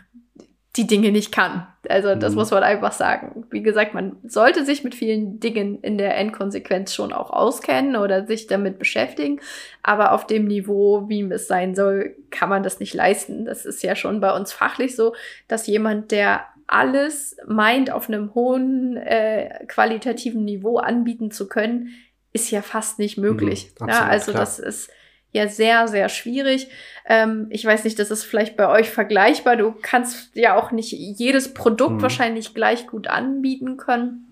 [0.76, 1.66] die Dinge nicht kann.
[1.88, 2.38] Also das mhm.
[2.38, 3.44] muss man einfach sagen.
[3.50, 8.26] Wie gesagt, man sollte sich mit vielen Dingen in der Endkonsequenz schon auch auskennen oder
[8.26, 9.40] sich damit beschäftigen.
[9.82, 13.44] Aber auf dem Niveau, wie es sein soll, kann man das nicht leisten.
[13.44, 15.14] Das ist ja schon bei uns fachlich so,
[15.46, 21.88] dass jemand, der alles meint, auf einem hohen äh, qualitativen Niveau anbieten zu können,
[22.32, 23.72] ist ja fast nicht möglich.
[23.78, 24.42] Mhm, absolut, ja, also klar.
[24.42, 24.90] das ist
[25.32, 26.68] ja sehr, sehr schwierig.
[27.06, 29.56] Ähm, ich weiß nicht, das ist vielleicht bei euch vergleichbar.
[29.56, 32.02] Du kannst ja auch nicht jedes Produkt mhm.
[32.02, 34.31] wahrscheinlich gleich gut anbieten können.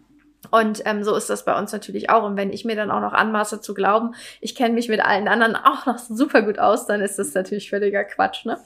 [0.51, 2.25] Und ähm, so ist das bei uns natürlich auch.
[2.25, 5.29] Und wenn ich mir dann auch noch anmaße zu glauben, ich kenne mich mit allen
[5.29, 8.45] anderen auch noch super gut aus, dann ist das natürlich völliger Quatsch.
[8.45, 8.59] Ne?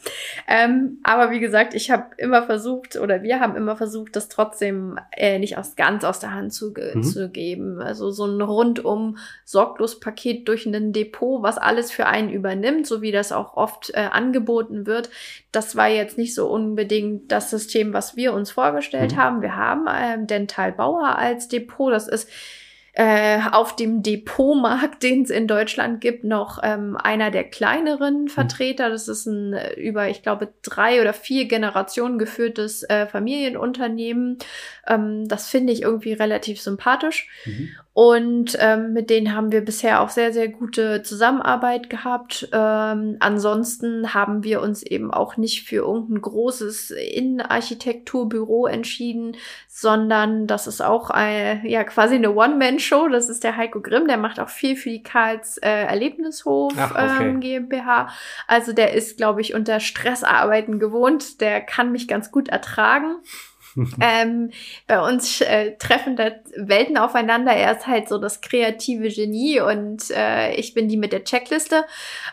[0.49, 4.99] Ähm, aber wie gesagt, ich habe immer versucht oder wir haben immer versucht, das trotzdem
[5.13, 7.03] äh, nicht aus, ganz aus der Hand zu, mhm.
[7.03, 7.81] zu geben.
[7.81, 13.03] Also so ein rundum sorglos Paket durch ein Depot, was alles für einen übernimmt, so
[13.03, 15.11] wie das auch oft äh, angeboten wird.
[15.53, 19.17] Das war jetzt nicht so unbedingt das System, was wir uns vorgestellt mhm.
[19.17, 19.43] haben.
[19.43, 21.93] Wir haben ähm, Dental Bauer als Depot Depot.
[21.93, 22.29] Das ist
[22.97, 28.29] äh, auf dem Depotmarkt, den es in Deutschland gibt, noch ähm, einer der kleineren hm.
[28.29, 28.89] Vertreter.
[28.89, 34.39] Das ist ein äh, über, ich glaube, drei oder vier Generationen geführtes äh, Familienunternehmen.
[34.87, 37.29] Ähm, das finde ich irgendwie relativ sympathisch.
[37.45, 37.71] Mhm.
[37.95, 42.49] Und ähm, mit denen haben wir bisher auch sehr, sehr gute Zusammenarbeit gehabt.
[42.53, 49.37] Ähm, ansonsten haben wir uns eben auch nicht für irgendein großes Innenarchitekturbüro entschieden,
[49.69, 53.07] sondern das ist auch ein, ja quasi eine One-Man-Show.
[53.11, 56.91] Das ist der Heiko Grimm, der macht auch viel für die Karls äh, Erlebnishof Ach,
[56.91, 57.29] okay.
[57.29, 58.09] ähm, GmbH.
[58.49, 61.41] Also der ist, glaube ich, unter Stressarbeiten gewohnt.
[61.41, 63.19] Der kann mich ganz gut ertragen.
[64.01, 64.51] ähm,
[64.87, 67.53] bei uns äh, treffen da Welten aufeinander.
[67.53, 71.85] Er ist halt so das kreative Genie und äh, ich bin die mit der Checkliste.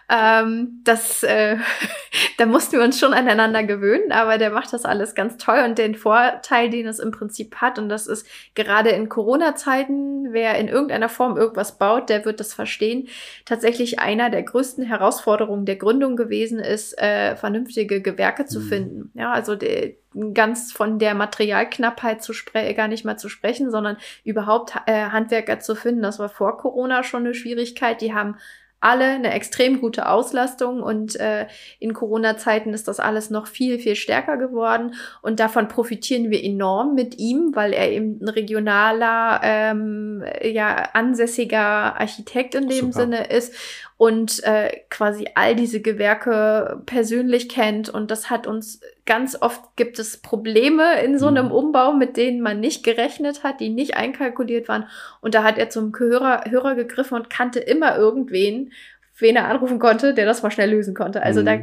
[0.10, 1.58] Ähm, das, äh,
[2.38, 5.78] da mussten wir uns schon aneinander gewöhnen, aber der macht das alles ganz toll und
[5.78, 10.68] den Vorteil, den es im Prinzip hat, und das ist gerade in Corona-Zeiten, wer in
[10.68, 13.08] irgendeiner Form irgendwas baut, der wird das verstehen,
[13.46, 18.64] tatsächlich einer der größten Herausforderungen der Gründung gewesen ist, äh, vernünftige Gewerke zu mhm.
[18.64, 19.12] finden.
[19.14, 19.98] Ja, also die,
[20.34, 25.60] ganz von der Materialknappheit zu sprechen, gar nicht mal zu sprechen, sondern überhaupt äh, Handwerker
[25.60, 26.02] zu finden.
[26.02, 28.02] Das war vor Corona schon eine Schwierigkeit.
[28.02, 28.36] Die haben
[28.82, 31.46] alle eine extrem gute Auslastung und äh,
[31.80, 36.96] in Corona-Zeiten ist das alles noch viel, viel stärker geworden und davon profitieren wir enorm
[36.96, 43.02] mit ihm, weil er eben ein regionaler, ähm, ja, ansässiger Architekt in dem Super.
[43.02, 43.54] Sinne ist
[44.02, 50.00] und äh, quasi all diese Gewerke persönlich kennt und das hat uns ganz oft gibt
[50.00, 51.52] es Probleme in so einem mhm.
[51.52, 54.88] Umbau, mit denen man nicht gerechnet hat, die nicht einkalkuliert waren
[55.22, 58.74] und da hat er zum Hörer, Hörer gegriffen und kannte immer irgendwen,
[59.20, 61.22] wen er anrufen konnte, der das mal schnell lösen konnte.
[61.22, 61.46] Also mhm.
[61.46, 61.58] da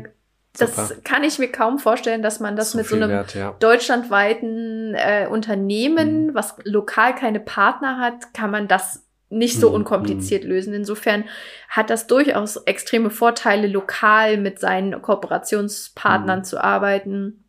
[0.56, 1.00] das Super.
[1.02, 3.56] kann ich mir kaum vorstellen, dass man das so mit so einem wert, ja.
[3.58, 6.34] deutschlandweiten äh, Unternehmen, mhm.
[6.34, 9.76] was lokal keine Partner hat, kann man das nicht so mhm.
[9.76, 10.50] unkompliziert mhm.
[10.50, 10.74] lösen.
[10.74, 11.24] Insofern
[11.68, 16.44] hat das durchaus extreme Vorteile, lokal mit seinen Kooperationspartnern mhm.
[16.44, 17.44] zu arbeiten.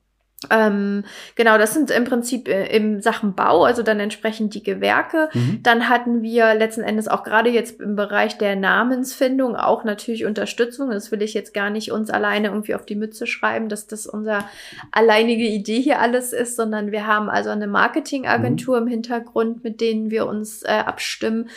[0.49, 1.04] Ähm,
[1.36, 5.28] genau, das sind im Prinzip äh, im Sachen Bau, also dann entsprechend die Gewerke.
[5.34, 5.60] Mhm.
[5.63, 10.91] Dann hatten wir letzten Endes auch gerade jetzt im Bereich der Namensfindung auch natürlich Unterstützung.
[10.91, 14.08] Das will ich jetzt gar nicht uns alleine irgendwie auf die Mütze schreiben, dass das
[14.08, 14.45] unser
[14.93, 18.88] alleinige Idee hier alles ist, sondern wir haben also eine Marketingagentur mhm.
[18.88, 21.49] im Hintergrund, mit denen wir uns äh, abstimmen,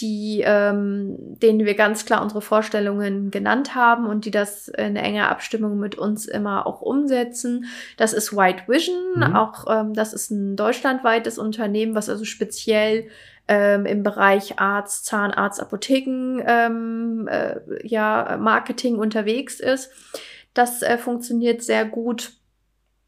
[0.00, 5.28] die, ähm, denen wir ganz klar unsere Vorstellungen genannt haben und die das in enger
[5.28, 7.66] Abstimmung mit uns immer auch umsetzen.
[7.96, 9.36] Das ist White Vision, mhm.
[9.36, 13.08] auch ähm, das ist ein deutschlandweites Unternehmen, was also speziell
[13.48, 19.90] ähm, im Bereich Arzt, Zahnarzt, Apotheken, ähm, äh, ja, Marketing unterwegs ist.
[20.54, 22.32] Das äh, funktioniert sehr gut.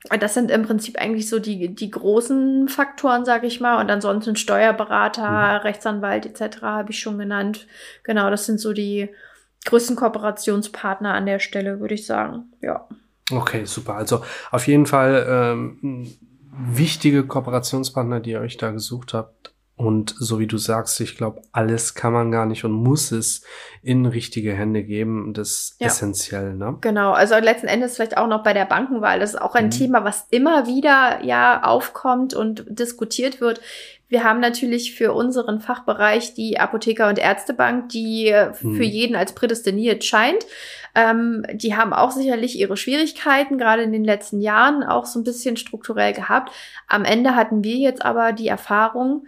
[0.09, 3.81] Das sind im Prinzip eigentlich so die, die großen Faktoren, sage ich mal.
[3.81, 5.61] Und ansonsten Steuerberater, mhm.
[5.63, 6.63] Rechtsanwalt etc.
[6.63, 7.67] habe ich schon genannt.
[8.03, 9.11] Genau, das sind so die
[9.67, 12.53] größten Kooperationspartner an der Stelle, würde ich sagen.
[12.63, 12.89] Ja.
[13.31, 13.97] Okay, super.
[13.97, 16.11] Also auf jeden Fall ähm,
[16.51, 21.41] wichtige Kooperationspartner, die ihr euch da gesucht habt Und so wie du sagst, ich glaube,
[21.53, 23.41] alles kann man gar nicht und muss es
[23.81, 25.33] in richtige Hände geben.
[25.33, 25.87] Das ist ja.
[25.87, 26.77] essentiell, ne?
[26.83, 27.13] Genau.
[27.13, 29.21] Also letzten Endes vielleicht auch noch bei der Bankenwahl.
[29.21, 29.71] Das ist auch ein mhm.
[29.71, 33.63] Thema, was immer wieder ja aufkommt und diskutiert wird.
[34.07, 38.75] Wir haben natürlich für unseren Fachbereich die Apotheker- und Ärztebank, die mhm.
[38.75, 40.45] für jeden als prädestiniert scheint.
[40.95, 45.25] Ähm, die haben auch sicherlich ihre Schwierigkeiten, gerade in den letzten Jahren auch so ein
[45.25, 46.53] bisschen strukturell gehabt.
[46.87, 49.25] Am Ende hatten wir jetzt aber die Erfahrung,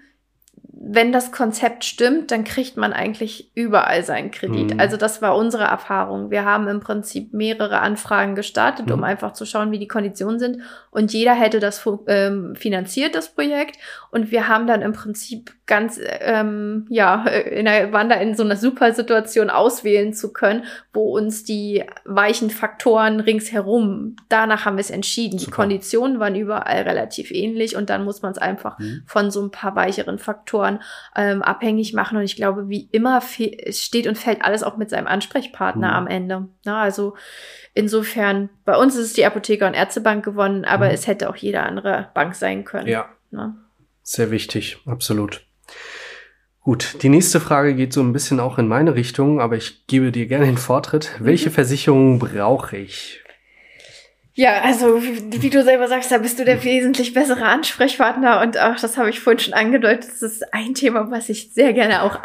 [0.85, 4.75] wenn das Konzept stimmt, dann kriegt man eigentlich überall seinen Kredit.
[4.75, 4.81] Mhm.
[4.81, 6.33] Also das war unsere Erfahrung.
[6.33, 8.95] Wir haben im Prinzip mehrere Anfragen gestartet, mhm.
[8.95, 10.59] um einfach zu schauen, wie die Konditionen sind.
[10.90, 13.79] Und jeder hätte das ähm, finanziert, das Projekt.
[14.12, 18.42] Und wir haben dann im Prinzip ganz, ähm, ja, in der, waren da in so
[18.42, 24.83] einer super Situation auswählen zu können, wo uns die weichen Faktoren ringsherum, danach haben wir
[24.83, 25.38] es entschieden.
[25.38, 25.51] Super.
[25.51, 29.03] Die Konditionen waren überall relativ ähnlich und dann muss man es einfach mhm.
[29.07, 30.81] von so ein paar weicheren Faktoren
[31.16, 32.18] ähm, abhängig machen.
[32.18, 35.94] Und ich glaube, wie immer steht und fällt alles auch mit seinem Ansprechpartner mhm.
[35.94, 36.48] am Ende.
[36.66, 37.16] Na, also
[37.72, 40.92] insofern, bei uns ist es die Apotheker- und Ärztebank gewonnen, aber mhm.
[40.92, 42.88] es hätte auch jede andere Bank sein können.
[42.88, 43.09] Ja.
[43.31, 43.57] Na?
[44.14, 45.40] Sehr wichtig, absolut.
[46.61, 50.12] Gut, die nächste Frage geht so ein bisschen auch in meine Richtung, aber ich gebe
[50.12, 51.12] dir gerne den Vortritt.
[51.18, 51.55] Welche mhm.
[51.55, 53.22] Versicherungen brauche ich?
[54.35, 58.77] Ja, also wie du selber sagst, da bist du der wesentlich bessere Ansprechpartner und auch
[58.79, 62.18] das habe ich vorhin schon angedeutet, das ist ein Thema, was ich sehr gerne auch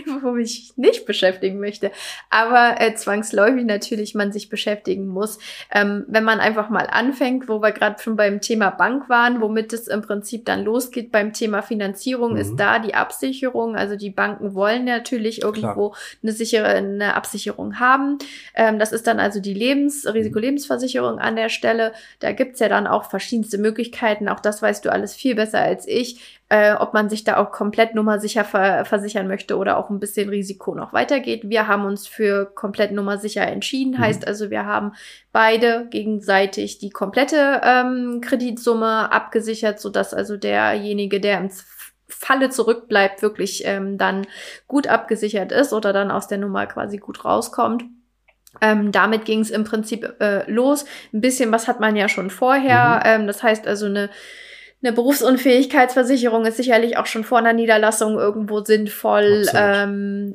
[0.00, 1.90] abgebe, wo ich nicht beschäftigen möchte,
[2.28, 5.38] aber äh, zwangsläufig natürlich man sich beschäftigen muss.
[5.70, 9.72] Ähm, wenn man einfach mal anfängt, wo wir gerade schon beim Thema Bank waren, womit
[9.72, 12.38] es im Prinzip dann losgeht beim Thema Finanzierung, mhm.
[12.38, 13.76] ist da die Absicherung.
[13.76, 15.96] Also die Banken wollen natürlich irgendwo Klar.
[16.22, 18.18] eine sichere eine Absicherung haben.
[18.54, 21.92] Ähm, das ist dann also die Lebens Risikolebensversicherung an der Stelle.
[22.20, 24.28] Da gibt's ja dann auch verschiedenste Möglichkeiten.
[24.28, 27.52] Auch das weißt du alles viel besser als ich, äh, ob man sich da auch
[27.52, 31.42] komplett nummersicher ver versichern möchte oder auch ein bisschen Risiko noch weitergeht.
[31.44, 33.92] Wir haben uns für komplett nummersicher entschieden.
[33.92, 33.98] Mhm.
[33.98, 34.92] Heißt also, wir haben
[35.32, 41.50] beide gegenseitig die komplette ähm, Kreditsumme abgesichert, sodass also derjenige, der im
[42.08, 44.26] Falle zurückbleibt, wirklich ähm, dann
[44.66, 47.84] gut abgesichert ist oder dann aus der Nummer quasi gut rauskommt.
[48.60, 50.84] Ähm, damit ging es im Prinzip äh, los.
[51.12, 52.96] Ein bisschen was hat man ja schon vorher.
[52.96, 53.22] Mhm.
[53.22, 54.10] Ähm, das heißt also eine
[54.82, 59.46] eine Berufsunfähigkeitsversicherung ist sicherlich auch schon vor einer Niederlassung irgendwo sinnvoll.
[59.54, 60.32] Ähm,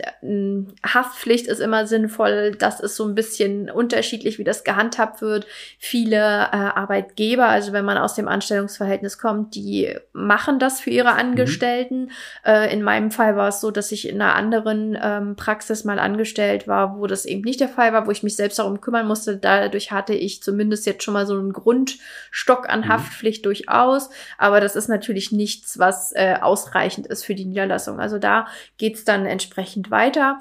[0.86, 2.52] Haftpflicht ist immer sinnvoll.
[2.52, 5.48] Das ist so ein bisschen unterschiedlich, wie das gehandhabt wird.
[5.80, 11.14] Viele äh, Arbeitgeber, also wenn man aus dem Anstellungsverhältnis kommt, die machen das für ihre
[11.14, 11.20] mhm.
[11.20, 12.02] Angestellten.
[12.02, 12.10] Mhm.
[12.46, 15.98] Äh, in meinem Fall war es so, dass ich in einer anderen ähm, Praxis mal
[15.98, 19.08] angestellt war, wo das eben nicht der Fall war, wo ich mich selbst darum kümmern
[19.08, 19.38] musste.
[19.38, 22.90] Dadurch hatte ich zumindest jetzt schon mal so einen Grundstock an mhm.
[22.90, 24.12] Haftpflicht durchaus.
[24.38, 28.00] Aber das ist natürlich nichts, was äh, ausreichend ist für die Niederlassung.
[28.00, 30.40] Also da geht's dann entsprechend weiter.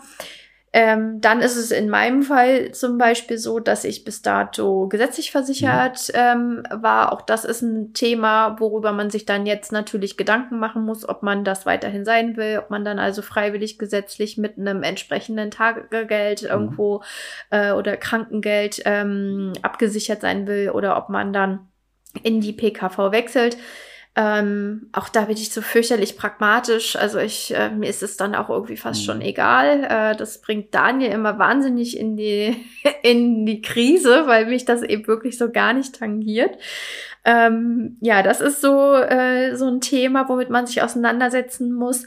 [0.77, 5.31] Ähm, dann ist es in meinem Fall zum Beispiel so, dass ich bis dato gesetzlich
[5.31, 7.13] versichert ähm, war.
[7.13, 11.23] Auch das ist ein Thema, worüber man sich dann jetzt natürlich Gedanken machen muss, ob
[11.23, 16.43] man das weiterhin sein will, ob man dann also freiwillig gesetzlich mit einem entsprechenden Tagegeld
[16.43, 16.49] mhm.
[16.49, 17.05] irgendwo
[17.51, 21.69] äh, oder Krankengeld ähm, abgesichert sein will oder ob man dann
[22.23, 23.57] in die PKV wechselt.
[24.17, 26.95] Ähm, auch da bin ich so fürchterlich pragmatisch.
[26.95, 29.05] Also ich, äh, mir ist es dann auch irgendwie fast mhm.
[29.07, 29.85] schon egal.
[29.85, 32.57] Äh, das bringt Daniel immer wahnsinnig in die,
[33.03, 36.57] in die Krise, weil mich das eben wirklich so gar nicht tangiert.
[37.25, 42.07] Ähm, ja, das ist so, äh, so ein Thema, womit man sich auseinandersetzen muss.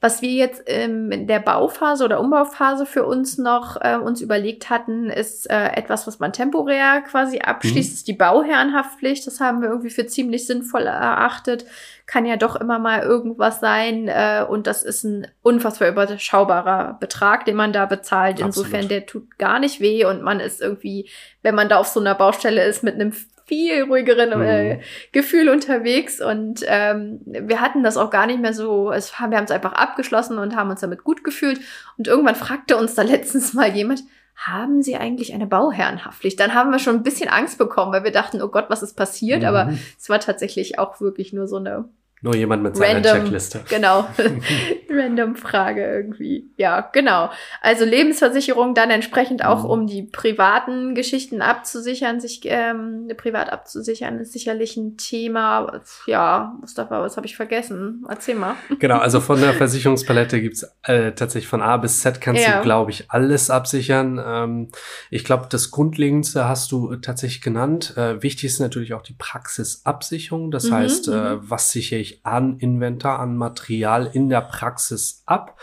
[0.00, 4.68] Was wir jetzt ähm, in der Bauphase oder Umbauphase für uns noch äh, uns überlegt
[4.68, 7.94] hatten, ist äh, etwas, was man temporär quasi abschließt, mhm.
[7.94, 9.26] ist die Bauherrenhaftpflicht.
[9.26, 11.64] Das haben wir irgendwie für ziemlich sinnvoll erachtet.
[12.06, 14.08] Kann ja doch immer mal irgendwas sein.
[14.08, 18.42] Äh, und das ist ein unfassbar überschaubarer Betrag, den man da bezahlt.
[18.42, 18.56] Absolut.
[18.56, 21.08] Insofern, der tut gar nicht weh und man ist irgendwie,
[21.42, 23.14] wenn man da auf so einer Baustelle ist, mit einem
[23.46, 24.80] viel ruhigeren äh, mhm.
[25.12, 29.44] Gefühl unterwegs und ähm, wir hatten das auch gar nicht mehr so, es, wir haben
[29.44, 31.60] es einfach abgeschlossen und haben uns damit gut gefühlt
[31.96, 34.02] und irgendwann fragte uns da letztens mal jemand,
[34.34, 36.38] haben Sie eigentlich eine Bauherrenhaftpflicht?
[36.38, 38.94] Dann haben wir schon ein bisschen Angst bekommen, weil wir dachten, oh Gott, was ist
[38.94, 39.40] passiert?
[39.40, 39.46] Mhm.
[39.46, 41.88] Aber es war tatsächlich auch wirklich nur so eine
[42.22, 43.64] nur jemand mit seiner Random, Checkliste.
[43.68, 44.08] Genau.
[44.98, 46.50] Random Frage irgendwie.
[46.56, 47.30] Ja, genau.
[47.60, 49.70] Also Lebensversicherung dann entsprechend auch, mhm.
[49.70, 55.80] um die privaten Geschichten abzusichern, sich ähm, privat abzusichern, ist sicherlich ein Thema.
[56.06, 58.04] Ja, Mustafa, was habe ich vergessen?
[58.08, 58.56] Erzähl mal.
[58.78, 62.58] Genau, also von der Versicherungspalette gibt's äh, tatsächlich von A bis Z kannst ja.
[62.58, 64.20] du, glaube ich, alles absichern.
[64.24, 64.68] Ähm,
[65.10, 67.96] ich glaube, das Grundlegendste hast du tatsächlich genannt.
[67.96, 70.50] Äh, wichtig ist natürlich auch die Praxisabsicherung.
[70.50, 71.40] Das mhm, heißt, äh, mhm.
[71.42, 74.85] was sichere ich an Inventar, an Material in der Praxis
[75.26, 75.58] ab?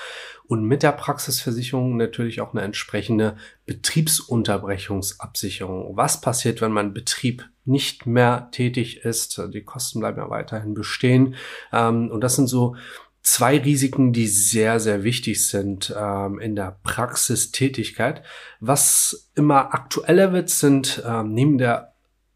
[0.46, 5.96] Und mit der Praxisversicherung natürlich auch eine entsprechende Betriebsunterbrechungsabsicherung.
[5.96, 9.42] Was passiert, wenn mein Betrieb nicht mehr tätig ist?
[9.54, 11.36] Die Kosten bleiben ja weiterhin bestehen.
[11.72, 12.76] Ähm, und das sind so
[13.24, 18.22] zwei Risiken, die sehr, sehr wichtig sind ähm, in der Praxistätigkeit.
[18.60, 21.93] Was immer aktueller wird, sind ähm, neben der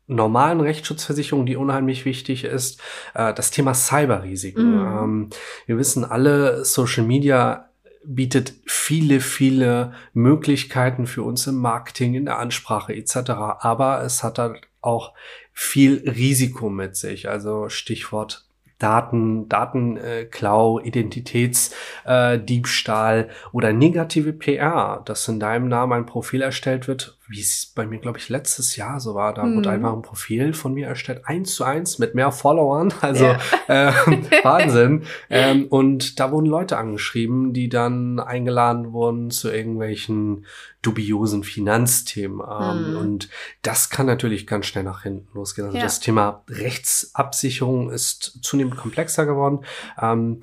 [0.07, 2.81] normalen Rechtsschutzversicherung, die unheimlich wichtig ist,
[3.13, 4.75] äh, das Thema Cyberrisiken.
[4.75, 5.03] Mhm.
[5.03, 5.29] Ähm,
[5.65, 7.69] wir wissen alle, Social Media
[8.03, 13.31] bietet viele, viele Möglichkeiten für uns im Marketing, in der Ansprache etc.
[13.59, 15.13] Aber es hat dann auch
[15.51, 17.27] viel Risiko mit sich.
[17.27, 18.45] Also Stichwort
[18.79, 26.87] Daten, Datenklau, äh, Identitätsdiebstahl äh, oder negative PR, dass in deinem Namen ein Profil erstellt
[26.87, 29.33] wird, wie es bei mir, glaube ich, letztes Jahr so war.
[29.33, 29.57] Da mhm.
[29.57, 32.93] wurde einfach ein Profil von mir erstellt, eins zu eins mit mehr Followern.
[33.07, 33.39] Also ja.
[33.67, 33.93] äh,
[34.43, 35.03] Wahnsinn.
[35.29, 40.45] Ähm, und da wurden Leute angeschrieben, die dann eingeladen wurden zu irgendwelchen
[40.81, 42.41] dubiosen Finanzthemen.
[42.41, 42.97] Ähm, mhm.
[42.97, 43.29] Und
[43.61, 45.67] das kann natürlich ganz schnell nach hinten losgehen.
[45.67, 45.83] Also ja.
[45.83, 49.63] das Thema Rechtsabsicherung ist zunehmend komplexer geworden.
[50.01, 50.39] Ähm,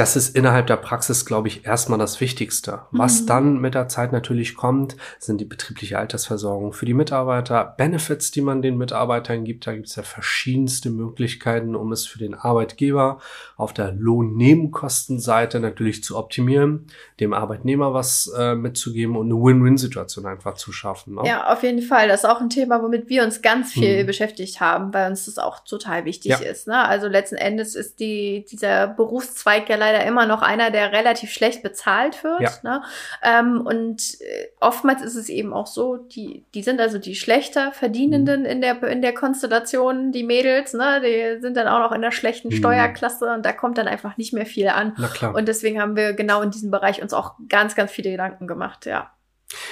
[0.00, 2.80] das ist innerhalb der Praxis, glaube ich, erstmal das Wichtigste.
[2.90, 3.26] Was mhm.
[3.26, 8.40] dann mit der Zeit natürlich kommt, sind die betriebliche Altersversorgung für die Mitarbeiter, Benefits, die
[8.40, 9.66] man den Mitarbeitern gibt.
[9.66, 13.20] Da gibt es ja verschiedenste Möglichkeiten, um es für den Arbeitgeber
[13.58, 16.86] auf der Lohnnebenkostenseite natürlich zu optimieren,
[17.20, 21.16] dem Arbeitnehmer was äh, mitzugeben und eine Win-Win-Situation einfach zu schaffen.
[21.16, 21.24] Ne?
[21.26, 22.08] Ja, auf jeden Fall.
[22.08, 24.06] Das ist auch ein Thema, womit wir uns ganz viel mhm.
[24.06, 26.38] beschäftigt haben, weil uns das auch total wichtig ja.
[26.38, 26.68] ist.
[26.68, 26.78] Ne?
[26.78, 31.32] Also letzten Endes ist die, dieser Berufszweig ja leider leider immer noch einer, der relativ
[31.32, 32.40] schlecht bezahlt wird.
[32.40, 32.50] Ja.
[32.62, 32.82] Ne?
[33.22, 37.72] Ähm, und äh, oftmals ist es eben auch so, die, die sind also die schlechter
[37.72, 38.46] Verdienenden mhm.
[38.46, 41.00] in, der, in der Konstellation, die Mädels, ne?
[41.00, 42.52] die sind dann auch noch in der schlechten mhm.
[42.52, 44.96] Steuerklasse und da kommt dann einfach nicht mehr viel an.
[45.34, 48.86] Und deswegen haben wir genau in diesem Bereich uns auch ganz, ganz viele Gedanken gemacht,
[48.86, 49.10] ja.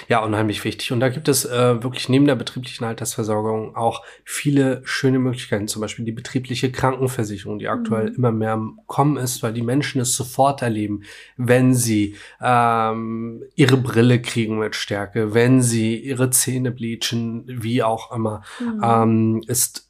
[0.09, 0.93] Ja, unheimlich wichtig.
[0.93, 5.69] Und da gibt es äh, wirklich neben der betrieblichen Altersversorgung auch viele schöne Möglichkeiten.
[5.69, 8.17] Zum Beispiel die betriebliche Krankenversicherung, die aktuell mhm.
[8.17, 11.03] immer mehr im Kommen ist, weil die Menschen es sofort erleben,
[11.37, 18.13] wenn sie ähm, ihre Brille kriegen mit Stärke, wenn sie ihre Zähne bleachen, wie auch
[18.15, 18.43] immer.
[18.61, 18.81] Mhm.
[18.83, 19.89] Ähm, ist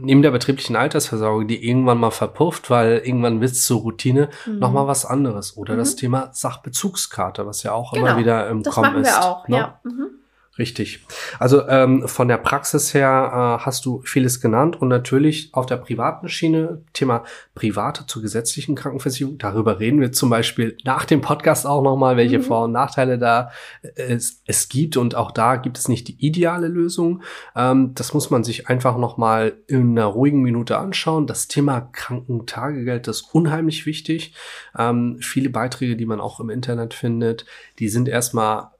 [0.00, 4.58] neben der betrieblichen Altersversorgung, die irgendwann mal verpufft, weil irgendwann wird es zur Routine, mhm.
[4.58, 5.56] nochmal was anderes.
[5.56, 5.78] Oder mhm.
[5.78, 8.06] das Thema Sachbezugskarte, was ja auch genau.
[8.06, 9.17] immer wieder im das Kommen ist.
[9.22, 9.56] Auch, ne?
[9.56, 9.80] ja.
[9.84, 10.10] Mhm.
[10.58, 11.06] Richtig.
[11.38, 15.76] Also ähm, von der Praxis her äh, hast du vieles genannt und natürlich auf der
[15.76, 17.22] privaten Schiene Thema
[17.54, 19.38] private zur gesetzlichen Krankenversicherung.
[19.38, 22.42] Darüber reden wir zum Beispiel nach dem Podcast auch nochmal, welche mhm.
[22.42, 23.52] Vor- und Nachteile da
[23.82, 27.22] äh, es, es gibt und auch da gibt es nicht die ideale Lösung.
[27.54, 31.28] Ähm, das muss man sich einfach nochmal in einer ruhigen Minute anschauen.
[31.28, 34.34] Das Thema Krankentagegeld ist unheimlich wichtig.
[34.76, 37.46] Ähm, viele Beiträge, die man auch im Internet findet,
[37.78, 38.70] die sind erstmal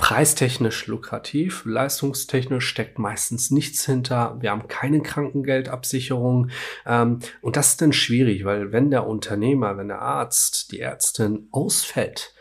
[0.00, 4.38] preistechnisch lukrativ, leistungstechnisch steckt meistens nichts hinter.
[4.40, 6.48] Wir haben keine Krankengeldabsicherung.
[6.86, 11.48] Ähm, und das ist dann schwierig, weil wenn der Unternehmer, wenn der Arzt, die Ärztin
[11.52, 12.34] ausfällt,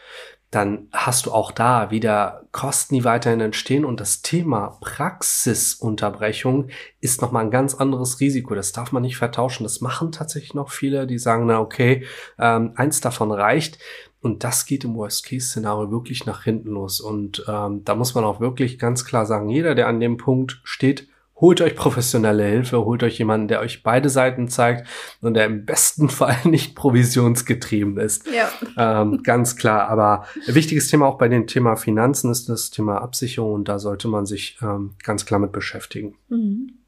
[0.52, 3.86] dann hast du auch da wieder Kosten, die weiterhin entstehen.
[3.86, 6.70] Und das Thema Praxisunterbrechung
[7.02, 8.56] ist nochmal ein ganz anderes Risiko.
[8.56, 9.64] Das darf man nicht vertauschen.
[9.64, 12.08] Das machen tatsächlich noch viele, die sagen, na okay,
[12.40, 13.78] ähm, eins davon reicht.
[14.22, 17.00] Und das geht im Worst-Case-Szenario wirklich nach hinten los.
[17.00, 20.60] Und ähm, da muss man auch wirklich ganz klar sagen, jeder, der an dem Punkt
[20.64, 21.08] steht,
[21.40, 24.88] holt euch professionelle Hilfe, holt euch jemanden, der euch beide Seiten zeigt
[25.22, 28.28] und der im besten Fall nicht provisionsgetrieben ist.
[28.28, 28.50] Ja.
[28.78, 29.88] Ähm, ganz klar.
[29.88, 33.80] Aber ein wichtiges Thema auch bei dem Thema Finanzen ist das Thema Absicherung und da
[33.80, 36.16] sollte man sich ähm, ganz klar mit beschäftigen.
[36.28, 36.79] Mhm.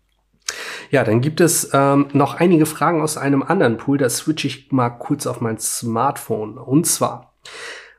[0.89, 3.97] Ja, dann gibt es ähm, noch einige Fragen aus einem anderen Pool.
[3.97, 6.57] Da switche ich mal kurz auf mein Smartphone.
[6.57, 7.33] Und zwar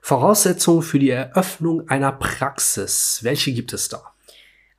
[0.00, 3.20] Voraussetzungen für die Eröffnung einer Praxis.
[3.22, 4.11] Welche gibt es da?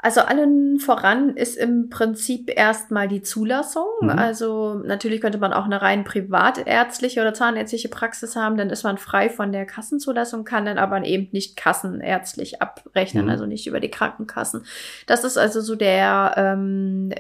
[0.04, 3.88] Also allen voran ist im Prinzip erstmal die Zulassung.
[4.02, 4.10] Mhm.
[4.10, 8.98] Also natürlich könnte man auch eine rein privatärztliche oder zahnärztliche Praxis haben, dann ist man
[8.98, 13.32] frei von der Kassenzulassung, kann dann aber eben nicht kassenärztlich abrechnen, mhm.
[13.32, 14.66] also nicht über die Krankenkassen.
[15.08, 17.14] Das ist also so der ähm,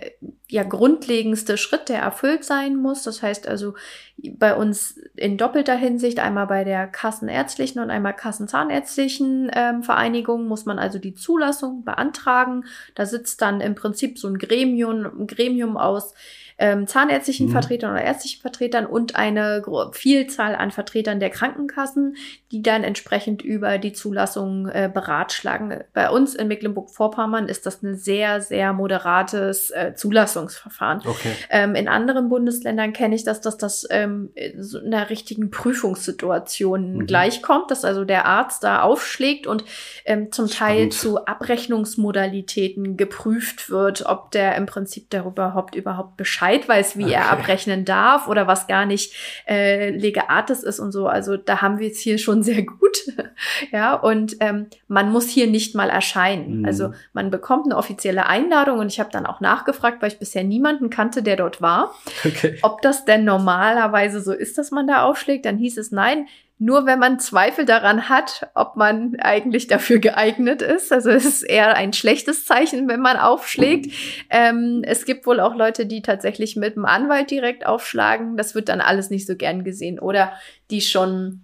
[0.50, 3.04] ja grundlegendste Schritt, der erfüllt sein muss.
[3.04, 3.76] Das heißt also
[4.17, 10.65] bei uns in doppelter Hinsicht, einmal bei der kassenärztlichen und einmal kassenzahnärztlichen ähm, Vereinigung muss
[10.65, 12.65] man also die Zulassung beantragen.
[12.95, 16.13] Da sitzt dann im Prinzip so ein Gremium, ein Gremium aus
[16.57, 17.51] ähm, zahnärztlichen mhm.
[17.51, 22.15] Vertretern oder ärztlichen Vertretern und eine Vielzahl an Vertretern der Krankenkassen,
[22.51, 25.83] die dann entsprechend über die Zulassung äh, beratschlagen.
[25.93, 31.01] Bei uns in Mecklenburg-Vorpommern ist das ein sehr, sehr moderates äh, Zulassungsverfahren.
[31.06, 31.33] Okay.
[31.49, 37.06] Ähm, in anderen Bundesländern kenne ich das, dass das ähm, so einer richtigen Prüfungssituation mhm.
[37.06, 39.65] gleichkommt, dass also der Arzt da aufschlägt und
[40.06, 40.47] ähm, zum.
[40.54, 47.06] Teil zu Abrechnungsmodalitäten geprüft wird, ob der im Prinzip darüber überhaupt überhaupt Bescheid weiß, wie
[47.06, 47.13] okay.
[47.13, 49.13] er abrechnen darf oder was gar nicht
[49.48, 51.08] äh, Legates ist und so.
[51.08, 52.98] Also da haben wir jetzt hier schon sehr gut.
[53.71, 56.60] ja, und ähm, man muss hier nicht mal erscheinen.
[56.60, 56.65] Mhm.
[56.65, 60.44] Also man bekommt eine offizielle Einladung und ich habe dann auch nachgefragt, weil ich bisher
[60.44, 61.94] niemanden kannte, der dort war,
[62.25, 62.58] okay.
[62.62, 65.46] ob das denn normalerweise so ist, dass man da aufschlägt.
[65.46, 66.27] Dann hieß es nein,
[66.63, 70.93] nur wenn man Zweifel daran hat, ob man eigentlich dafür geeignet ist.
[70.93, 73.93] Also es ist eher ein schlechtes Zeichen, wenn man aufschlägt.
[74.29, 78.37] Ähm, es gibt wohl auch Leute, die tatsächlich mit dem Anwalt direkt aufschlagen.
[78.37, 79.99] Das wird dann alles nicht so gern gesehen.
[79.99, 80.31] Oder
[80.71, 81.43] die schon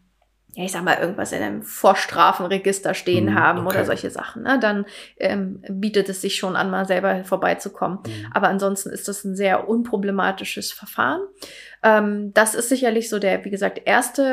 [0.56, 3.76] ja, ich sag mal, irgendwas in einem Vorstrafenregister stehen mhm, haben okay.
[3.76, 4.60] oder solche Sachen, ne?
[4.60, 4.86] dann
[5.18, 8.00] ähm, bietet es sich schon an, mal selber vorbeizukommen.
[8.06, 8.32] Mhm.
[8.34, 11.22] Aber ansonsten ist das ein sehr unproblematisches Verfahren.
[11.82, 14.24] Ähm, das ist sicherlich so der, wie gesagt, erste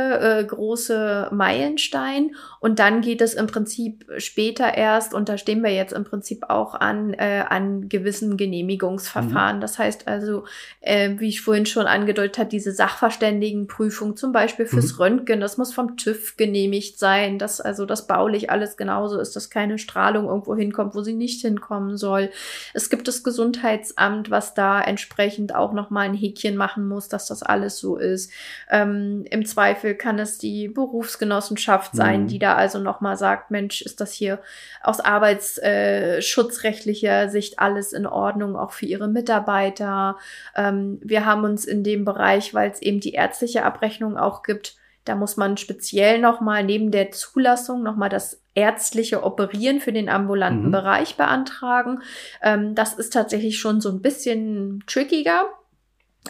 [0.40, 2.34] äh, große Meilenstein.
[2.60, 6.44] Und dann geht es im Prinzip später erst, und da stehen wir jetzt im Prinzip
[6.48, 9.56] auch an, äh, an gewissen Genehmigungsverfahren.
[9.56, 9.60] Mhm.
[9.60, 10.44] Das heißt also,
[10.80, 14.98] äh, wie ich vorhin schon angedeutet habe, diese Sachverständigenprüfung zum Beispiel fürs mhm.
[14.98, 19.50] Röntgen, das muss vom TÜV genehmigt sein, dass also das baulich alles genauso ist, dass
[19.50, 22.30] keine Strahlung irgendwo hinkommt, wo sie nicht hinkommen soll.
[22.74, 27.35] Es gibt das Gesundheitsamt, was da entsprechend auch nochmal ein Häkchen machen muss, dass das
[27.40, 28.32] das alles so ist.
[28.70, 32.28] Ähm, Im Zweifel kann es die Berufsgenossenschaft sein, mhm.
[32.28, 34.38] die da also nochmal sagt, Mensch, ist das hier
[34.82, 40.16] aus arbeitsschutzrechtlicher äh, Sicht alles in Ordnung, auch für ihre Mitarbeiter.
[40.54, 44.76] Ähm, wir haben uns in dem Bereich, weil es eben die ärztliche Abrechnung auch gibt,
[45.06, 50.66] da muss man speziell nochmal neben der Zulassung nochmal das ärztliche Operieren für den ambulanten
[50.66, 50.72] mhm.
[50.72, 52.02] Bereich beantragen.
[52.42, 55.46] Ähm, das ist tatsächlich schon so ein bisschen trickiger.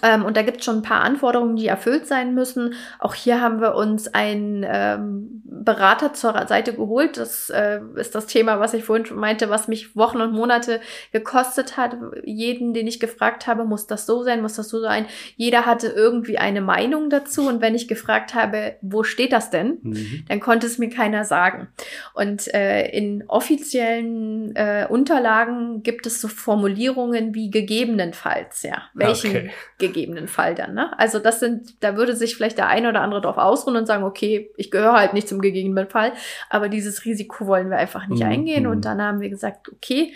[0.02, 2.74] Ähm, und da gibt es schon ein paar Anforderungen, die erfüllt sein müssen.
[2.98, 7.16] Auch hier haben wir uns einen ähm, Berater zur Seite geholt.
[7.16, 10.80] Das äh, ist das Thema, was ich vorhin schon meinte, was mich Wochen und Monate
[11.12, 11.96] gekostet hat.
[12.24, 15.06] Jeden, den ich gefragt habe, muss das so sein, muss das so sein.
[15.36, 17.48] Jeder hatte irgendwie eine Meinung dazu.
[17.48, 20.24] Und wenn ich gefragt habe, wo steht das denn, mhm.
[20.28, 21.68] dann konnte es mir keiner sagen.
[22.14, 28.82] Und äh, in offiziellen äh, Unterlagen gibt es so Formulierungen wie gegebenenfalls, ja.
[28.94, 29.50] Welchen okay
[29.86, 30.74] gegebenen Fall dann.
[30.74, 30.98] Ne?
[30.98, 34.04] Also das sind, da würde sich vielleicht der eine oder andere drauf ausruhen und sagen,
[34.04, 36.12] okay, ich gehöre halt nicht zum gegebenen Fall,
[36.50, 38.30] aber dieses Risiko wollen wir einfach nicht mhm.
[38.30, 38.66] eingehen.
[38.66, 38.82] Und mhm.
[38.82, 40.12] dann haben wir gesagt, okay,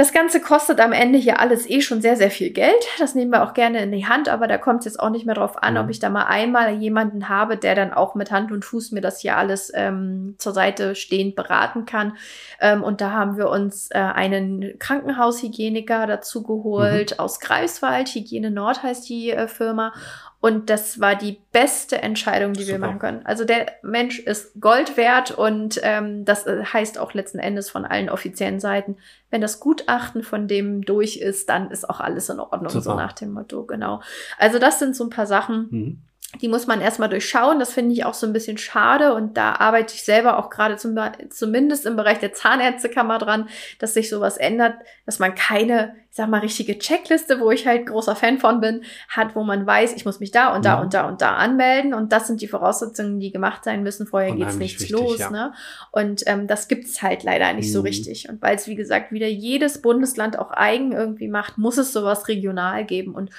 [0.00, 2.86] das Ganze kostet am Ende hier alles eh schon sehr, sehr viel Geld.
[2.98, 5.26] Das nehmen wir auch gerne in die Hand, aber da kommt es jetzt auch nicht
[5.26, 5.80] mehr drauf an, mhm.
[5.80, 9.02] ob ich da mal einmal jemanden habe, der dann auch mit Hand und Fuß mir
[9.02, 12.16] das hier alles ähm, zur Seite stehend beraten kann.
[12.62, 17.18] Ähm, und da haben wir uns äh, einen Krankenhaushygieniker dazu geholt mhm.
[17.18, 18.08] aus Greifswald.
[18.08, 19.92] Hygiene Nord heißt die äh, Firma.
[20.40, 22.72] Und das war die beste Entscheidung, die Super.
[22.72, 23.26] wir machen können.
[23.26, 27.84] Also der Mensch ist Gold wert und ähm, das äh, heißt auch letzten Endes von
[27.84, 28.96] allen offiziellen Seiten,
[29.30, 32.82] wenn das Gutachten von dem durch ist, dann ist auch alles in Ordnung, Super.
[32.82, 34.00] so nach dem Motto, genau.
[34.38, 35.68] Also das sind so ein paar Sachen.
[35.70, 36.02] Mhm
[36.40, 37.58] die muss man erstmal durchschauen.
[37.58, 39.14] Das finde ich auch so ein bisschen schade.
[39.14, 40.96] Und da arbeite ich selber auch gerade zum,
[41.30, 44.74] zumindest im Bereich der Zahnärztekammer dran, dass sich sowas ändert,
[45.06, 48.82] dass man keine, ich sag mal, richtige Checkliste, wo ich halt großer Fan von bin,
[49.08, 50.80] hat, wo man weiß, ich muss mich da und da ja.
[50.80, 51.94] und da und da anmelden.
[51.94, 54.08] Und das sind die Voraussetzungen, die gemacht sein müssen.
[54.08, 55.18] Vorher geht's nichts wichtig, los.
[55.20, 55.30] Ja.
[55.30, 55.52] Ne?
[55.92, 57.72] Und ähm, das gibt's halt leider nicht mhm.
[57.72, 58.28] so richtig.
[58.28, 62.26] Und weil es, wie gesagt, wieder jedes Bundesland auch eigen irgendwie macht, muss es sowas
[62.26, 63.14] regional geben.
[63.14, 63.30] Und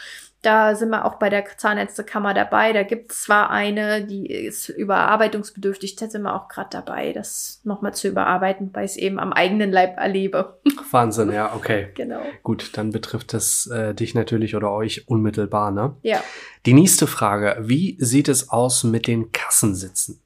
[0.41, 2.73] da sind wir auch bei der Zahnärztekammer dabei.
[2.73, 7.61] Da gibt es zwar eine, die ist überarbeitungsbedürftig, da sind wir auch gerade dabei, das
[7.63, 10.59] nochmal zu überarbeiten, weil ich es eben am eigenen Leib erlebe.
[10.89, 11.89] Wahnsinn, ja, okay.
[12.01, 12.21] Genau.
[12.41, 15.95] Gut, dann betrifft das äh, dich natürlich oder euch unmittelbar, ne?
[16.01, 16.23] Ja.
[16.65, 20.19] Die nächste Frage, wie sieht es aus mit den Kassensitzen?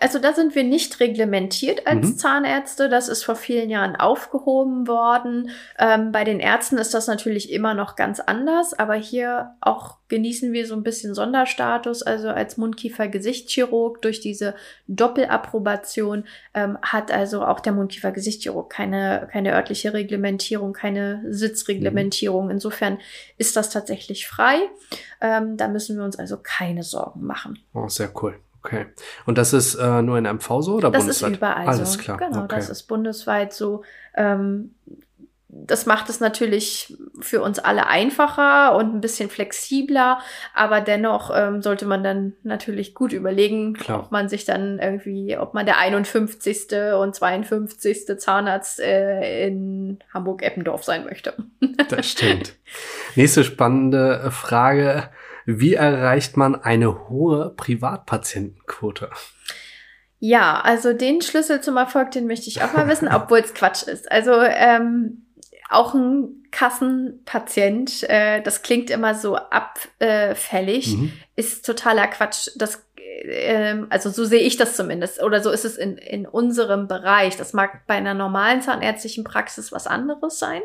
[0.00, 2.16] Also da sind wir nicht reglementiert als mhm.
[2.16, 2.88] Zahnärzte.
[2.88, 5.50] Das ist vor vielen Jahren aufgehoben worden.
[5.78, 10.52] Ähm, bei den Ärzten ist das natürlich immer noch ganz anders, aber hier auch genießen
[10.52, 12.02] wir so ein bisschen Sonderstatus.
[12.02, 14.54] Also als Mundkiefer-Gesichtschirurg durch diese
[14.86, 16.24] Doppelapprobation
[16.54, 22.46] ähm, hat also auch der Mundkiefer-Gesichtschirurg keine, keine örtliche Reglementierung, keine Sitzreglementierung.
[22.46, 22.52] Mhm.
[22.52, 22.98] Insofern
[23.36, 24.58] ist das tatsächlich frei.
[25.20, 27.58] Ähm, da müssen wir uns also keine Sorgen machen.
[27.74, 28.38] Oh, sehr cool.
[28.62, 28.86] Okay.
[29.26, 31.30] Und das ist äh, nur in MV so oder das bundesweit?
[31.30, 31.98] Das ist überall Alles so.
[32.00, 32.16] klar.
[32.18, 32.56] Genau, okay.
[32.56, 33.82] das ist bundesweit so.
[34.14, 34.74] Ähm,
[35.50, 40.18] das macht es natürlich für uns alle einfacher und ein bisschen flexibler,
[40.54, 44.00] aber dennoch ähm, sollte man dann natürlich gut überlegen, Klar.
[44.00, 46.66] ob man sich dann irgendwie, ob man der 51.
[46.98, 48.18] und 52.
[48.18, 51.34] Zahnarzt äh, in Hamburg-Eppendorf sein möchte.
[51.88, 52.54] Das stimmt.
[53.14, 55.08] Nächste spannende Frage.
[55.50, 59.08] Wie erreicht man eine hohe Privatpatientenquote?
[60.18, 63.84] Ja, also den Schlüssel zum Erfolg, den möchte ich auch mal wissen, obwohl es Quatsch
[63.84, 64.12] ist.
[64.12, 65.24] Also ähm,
[65.70, 71.12] auch ein Kassenpatient, äh, das klingt immer so abfällig, mhm.
[71.34, 72.50] ist totaler Quatsch.
[72.56, 72.86] Das
[73.28, 77.36] ähm, also so sehe ich das zumindest, oder so ist es in, in unserem Bereich.
[77.36, 80.62] Das mag bei einer normalen zahnärztlichen Praxis was anderes sein,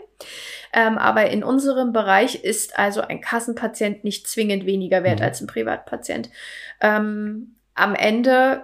[0.74, 5.26] ähm, aber in unserem Bereich ist also ein Kassenpatient nicht zwingend weniger wert mhm.
[5.26, 6.30] als ein Privatpatient.
[6.82, 8.64] Ähm, am Ende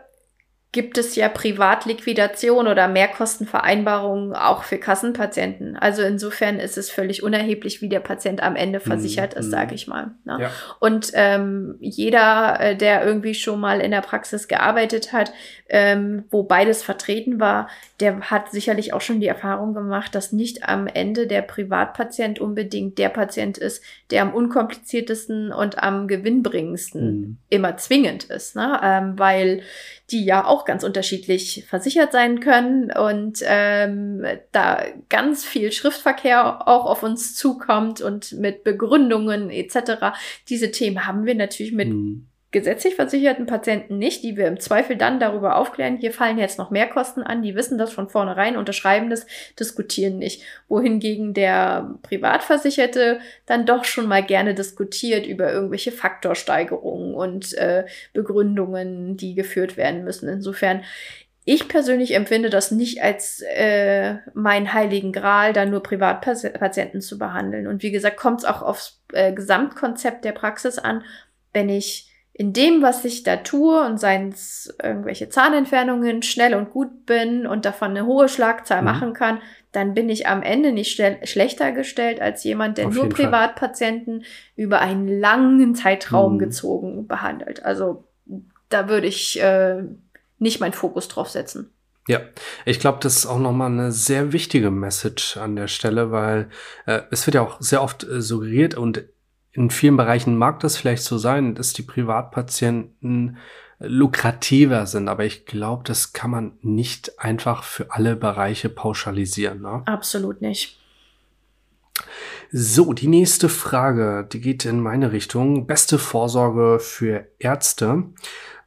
[0.72, 5.76] gibt es ja Privatliquidation oder Mehrkostenvereinbarungen auch für Kassenpatienten.
[5.76, 9.74] Also insofern ist es völlig unerheblich, wie der Patient am Ende versichert mm, ist, sage
[9.74, 10.12] ich mal.
[10.26, 10.38] Ne?
[10.42, 10.52] Ja.
[10.80, 15.32] Und ähm, jeder, äh, der irgendwie schon mal in der Praxis gearbeitet hat,
[15.70, 17.68] ähm, wo beides vertreten war,
[18.00, 22.98] der hat sicherlich auch schon die Erfahrung gemacht, dass nicht am Ende der Privatpatient unbedingt
[22.98, 27.38] der Patient ist, der am unkompliziertesten und am gewinnbringendsten mm.
[27.50, 28.80] immer zwingend ist, ne?
[28.82, 29.64] Ähm, weil
[30.12, 36.86] die ja auch ganz unterschiedlich versichert sein können und ähm, da ganz viel Schriftverkehr auch
[36.86, 40.18] auf uns zukommt und mit Begründungen etc.
[40.48, 44.96] Diese Themen haben wir natürlich mit mhm gesetzlich versicherten Patienten nicht, die wir im Zweifel
[44.96, 48.58] dann darüber aufklären, hier fallen jetzt noch mehr Kosten an, die wissen das von vornherein,
[48.58, 49.28] unterschreiben das,
[49.60, 50.44] diskutieren nicht.
[50.68, 59.16] Wohingegen der Privatversicherte dann doch schon mal gerne diskutiert über irgendwelche Faktorsteigerungen und äh, Begründungen,
[59.16, 60.28] die geführt werden müssen.
[60.28, 60.82] Insofern
[61.46, 67.66] ich persönlich empfinde das nicht als äh, mein heiligen Gral, da nur Privatpatienten zu behandeln.
[67.66, 71.04] Und wie gesagt, kommt es auch aufs äh, Gesamtkonzept der Praxis an.
[71.52, 72.09] Wenn ich
[72.40, 77.46] in dem, was ich da tue und seien es irgendwelche Zahnentfernungen schnell und gut bin
[77.46, 78.86] und davon eine hohe Schlagzahl mhm.
[78.86, 79.42] machen kann,
[79.74, 84.30] dann bin ich am Ende nicht schlechter gestellt als jemand, der Auf nur Privatpatienten Fall.
[84.56, 86.40] über einen langen Zeitraum mhm.
[86.40, 87.66] gezogen behandelt.
[87.66, 88.06] Also
[88.70, 89.84] da würde ich äh,
[90.38, 91.74] nicht meinen Fokus drauf setzen.
[92.08, 92.22] Ja,
[92.64, 96.48] ich glaube, das ist auch nochmal eine sehr wichtige Message an der Stelle, weil
[96.86, 99.04] äh, es wird ja auch sehr oft äh, suggeriert und
[99.52, 103.38] in vielen Bereichen mag das vielleicht so sein, dass die Privatpatienten
[103.80, 109.62] lukrativer sind, aber ich glaube, das kann man nicht einfach für alle Bereiche pauschalisieren.
[109.62, 109.84] Ne?
[109.86, 110.78] Absolut nicht.
[112.52, 115.68] So, die nächste Frage, die geht in meine Richtung.
[115.68, 118.06] Beste Vorsorge für Ärzte.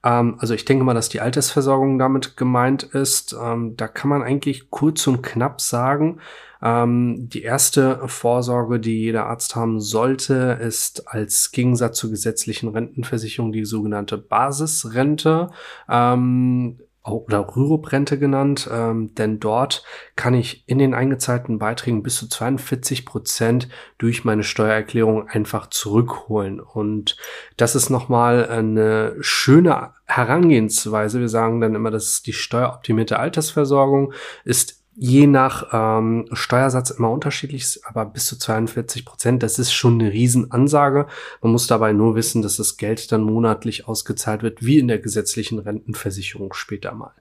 [0.04, 3.36] Ähm, also ich denke mal, dass die Altersversorgung damit gemeint ist.
[3.38, 6.20] Ähm, da kann man eigentlich kurz und knapp sagen,
[6.62, 13.52] ähm, die erste Vorsorge, die jeder Arzt haben sollte, ist als Gegensatz zur gesetzlichen Rentenversicherung
[13.52, 15.50] die sogenannte Basisrente.
[15.88, 19.84] Ähm, oder Rürup-Rente genannt, ähm, denn dort
[20.14, 26.60] kann ich in den eingezahlten Beiträgen bis zu 42 Prozent durch meine Steuererklärung einfach zurückholen.
[26.60, 27.16] Und
[27.56, 31.18] das ist nochmal eine schöne Herangehensweise.
[31.18, 34.12] Wir sagen dann immer, dass die steueroptimierte Altersversorgung
[34.44, 40.00] ist je nach ähm, Steuersatz immer unterschiedlich, aber bis zu 42 Prozent, das ist schon
[40.00, 41.08] eine Riesenansage.
[41.40, 45.00] Man muss dabei nur wissen, dass das Geld dann monatlich ausgezahlt wird, wie in der
[45.00, 47.14] gesetzlichen Rentenversicherung später mal.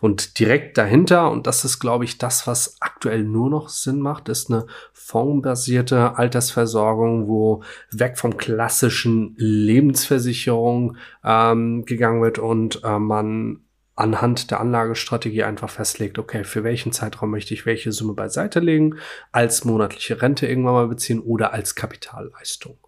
[0.00, 4.30] Und direkt dahinter, und das ist, glaube ich, das, was aktuell nur noch Sinn macht,
[4.30, 13.65] ist eine fondsbasierte Altersversorgung, wo weg vom klassischen Lebensversicherung ähm, gegangen wird und äh, man
[13.96, 18.96] anhand der Anlagestrategie einfach festlegt, okay, für welchen Zeitraum möchte ich welche Summe beiseite legen,
[19.32, 22.78] als monatliche Rente irgendwann mal beziehen oder als Kapitalleistung.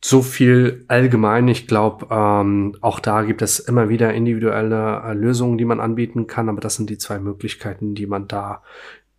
[0.00, 1.48] So viel allgemein.
[1.48, 6.26] Ich glaube, ähm, auch da gibt es immer wieder individuelle äh, Lösungen, die man anbieten
[6.26, 8.62] kann, aber das sind die zwei Möglichkeiten, die man da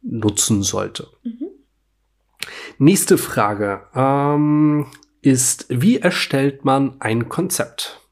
[0.01, 1.07] nutzen sollte.
[1.23, 1.47] Mhm.
[2.77, 4.85] Nächste Frage ähm,
[5.21, 8.04] ist, wie erstellt man ein Konzept?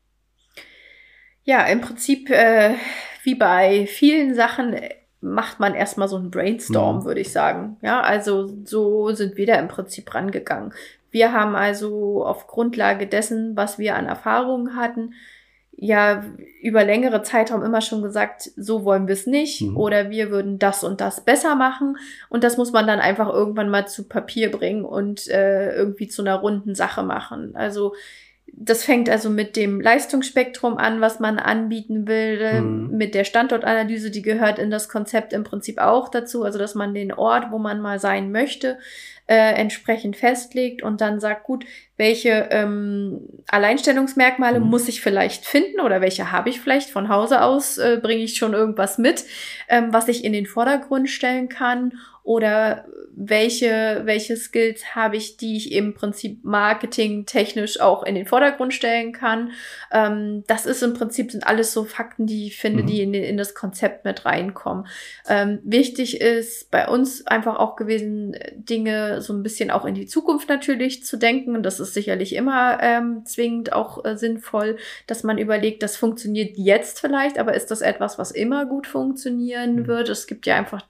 [1.44, 2.76] Ja, im Prinzip äh,
[3.24, 4.76] wie bei vielen Sachen
[5.22, 7.06] macht man erstmal so einen Brainstorm, mhm.
[7.06, 7.78] würde ich sagen.
[7.82, 10.74] Ja, also so sind wir da im Prinzip rangegangen.
[11.12, 15.14] Wir haben also auf Grundlage dessen, was wir an Erfahrungen hatten,
[15.76, 16.24] ja
[16.62, 19.78] über längere Zeitraum immer schon gesagt, so wollen wir es nicht mhm.
[19.78, 21.98] oder wir würden das und das besser machen
[22.30, 26.22] und das muss man dann einfach irgendwann mal zu Papier bringen und äh, irgendwie zu
[26.22, 27.56] einer runden Sache machen.
[27.56, 27.96] Also
[28.56, 32.96] das fängt also mit dem Leistungsspektrum an, was man anbieten will, mhm.
[32.96, 36.94] mit der Standortanalyse, die gehört in das Konzept im Prinzip auch dazu, also dass man
[36.94, 38.78] den Ort, wo man mal sein möchte,
[39.26, 41.66] äh, entsprechend festlegt und dann sagt, gut,
[41.98, 44.68] welche ähm, Alleinstellungsmerkmale mhm.
[44.68, 48.36] muss ich vielleicht finden oder welche habe ich vielleicht von Hause aus, äh, bringe ich
[48.36, 49.24] schon irgendwas mit,
[49.68, 51.94] ähm, was ich in den Vordergrund stellen kann
[52.24, 58.74] oder welche, welche Skills habe ich, die ich im Prinzip marketingtechnisch auch in den Vordergrund
[58.74, 59.52] stellen kann.
[59.92, 62.88] Ähm, das ist im Prinzip sind alles so Fakten, die ich finde, mhm.
[62.88, 64.88] die in, in das Konzept mit reinkommen.
[65.28, 70.08] Ähm, wichtig ist bei uns einfach auch gewesen, Dinge so ein bisschen auch in die
[70.08, 71.56] Zukunft natürlich zu denken.
[71.56, 76.58] Und das ist sicherlich immer ähm, zwingend auch äh, sinnvoll, dass man überlegt, das funktioniert
[76.58, 79.88] jetzt vielleicht, aber ist das etwas, was immer gut funktionieren mhm.
[79.88, 80.08] wird?
[80.08, 80.84] Es gibt ja einfach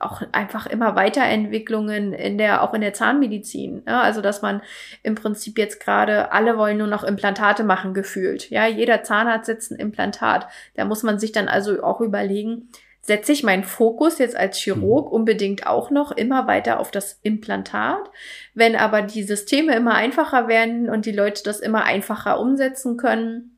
[0.00, 3.82] auch einfach immer Weiterentwicklungen in der, auch in der Zahnmedizin.
[3.86, 4.62] Ja, also, dass man
[5.02, 8.50] im Prinzip jetzt gerade, alle wollen nur noch Implantate machen, gefühlt.
[8.50, 10.48] Ja, jeder Zahnarzt setzt ein Implantat.
[10.74, 12.68] Da muss man sich dann also auch überlegen,
[13.00, 15.12] setze ich meinen Fokus jetzt als Chirurg mhm.
[15.12, 18.10] unbedingt auch noch immer weiter auf das Implantat.
[18.54, 23.53] Wenn aber die Systeme immer einfacher werden und die Leute das immer einfacher umsetzen können,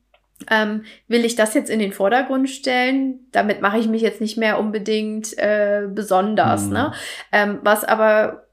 [0.51, 3.27] ähm, will ich das jetzt in den Vordergrund stellen?
[3.33, 6.67] Damit mache ich mich jetzt nicht mehr unbedingt äh, besonders.
[6.67, 6.73] Mhm.
[6.73, 6.93] Ne?
[7.33, 8.47] Ähm, was aber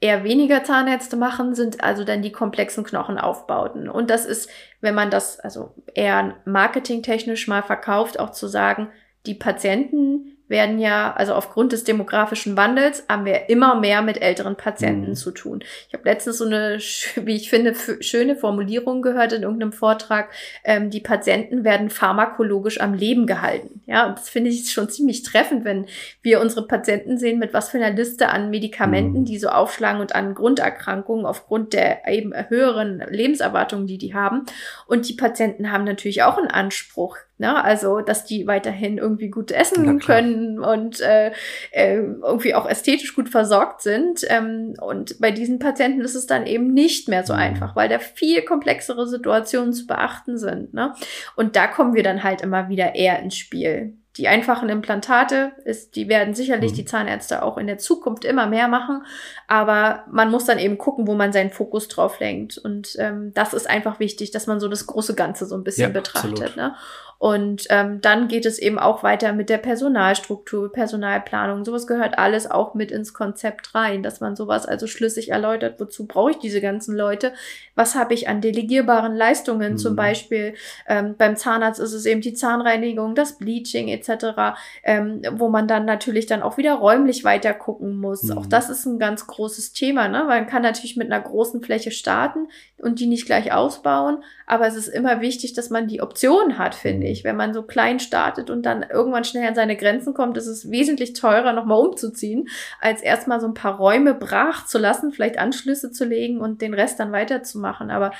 [0.00, 3.88] eher weniger Zahnärzte machen, sind also dann die komplexen Knochenaufbauten.
[3.88, 4.48] Und das ist,
[4.80, 8.88] wenn man das also eher marketingtechnisch mal verkauft, auch zu sagen,
[9.26, 14.56] die Patienten werden ja, also aufgrund des demografischen Wandels, haben wir immer mehr mit älteren
[14.56, 15.14] Patienten mhm.
[15.14, 15.60] zu tun.
[15.88, 16.78] Ich habe letztens so eine,
[17.16, 20.30] wie ich finde, schöne Formulierung gehört in irgendeinem Vortrag.
[20.64, 23.82] Ähm, die Patienten werden pharmakologisch am Leben gehalten.
[23.86, 25.86] Ja, und das finde ich schon ziemlich treffend, wenn
[26.22, 29.24] wir unsere Patienten sehen, mit was für einer Liste an Medikamenten, mhm.
[29.24, 34.46] die so aufschlagen und an Grunderkrankungen aufgrund der eben höheren Lebenserwartungen, die die haben.
[34.86, 37.62] Und die Patienten haben natürlich auch einen Anspruch, Ne?
[37.62, 41.32] Also, dass die weiterhin irgendwie gut essen können und äh,
[41.70, 44.24] äh, irgendwie auch ästhetisch gut versorgt sind.
[44.28, 47.40] Ähm, und bei diesen Patienten ist es dann eben nicht mehr so mhm.
[47.40, 50.74] einfach, weil da viel komplexere Situationen zu beachten sind.
[50.74, 50.94] Ne?
[51.36, 55.94] Und da kommen wir dann halt immer wieder eher ins Spiel die einfachen Implantate ist,
[55.94, 56.76] die werden sicherlich mhm.
[56.76, 59.04] die Zahnärzte auch in der Zukunft immer mehr machen,
[59.46, 62.58] aber man muss dann eben gucken, wo man seinen Fokus drauf lenkt.
[62.58, 65.92] Und ähm, das ist einfach wichtig, dass man so das große Ganze so ein bisschen
[65.94, 66.56] ja, betrachtet.
[66.56, 66.74] Ne?
[67.18, 71.64] Und ähm, dann geht es eben auch weiter mit der Personalstruktur, Personalplanung.
[71.64, 76.06] Sowas gehört alles auch mit ins Konzept rein, dass man sowas also schlüssig erläutert, wozu
[76.06, 77.32] brauche ich diese ganzen Leute?
[77.74, 79.72] Was habe ich an delegierbaren Leistungen?
[79.72, 79.78] Mhm.
[79.78, 80.54] Zum Beispiel
[80.86, 85.86] ähm, beim Zahnarzt ist es eben die Zahnreinigung, das Bleaching etc., ähm, wo man dann
[85.86, 88.22] natürlich dann auch wieder räumlich weiter gucken muss.
[88.24, 88.38] Mhm.
[88.38, 90.06] Auch das ist ein ganz großes Thema.
[90.06, 90.22] Ne?
[90.22, 92.46] Man kann natürlich mit einer großen Fläche starten
[92.78, 96.76] und die nicht gleich ausbauen, aber es ist immer wichtig, dass man die Option hat,
[96.76, 97.07] finde ich.
[97.24, 100.70] Wenn man so klein startet und dann irgendwann schnell an seine Grenzen kommt, ist es
[100.70, 102.48] wesentlich teurer, nochmal umzuziehen,
[102.80, 106.74] als erstmal so ein paar Räume brach zu lassen, vielleicht Anschlüsse zu legen und den
[106.74, 107.90] Rest dann weiterzumachen.
[107.90, 108.12] Aber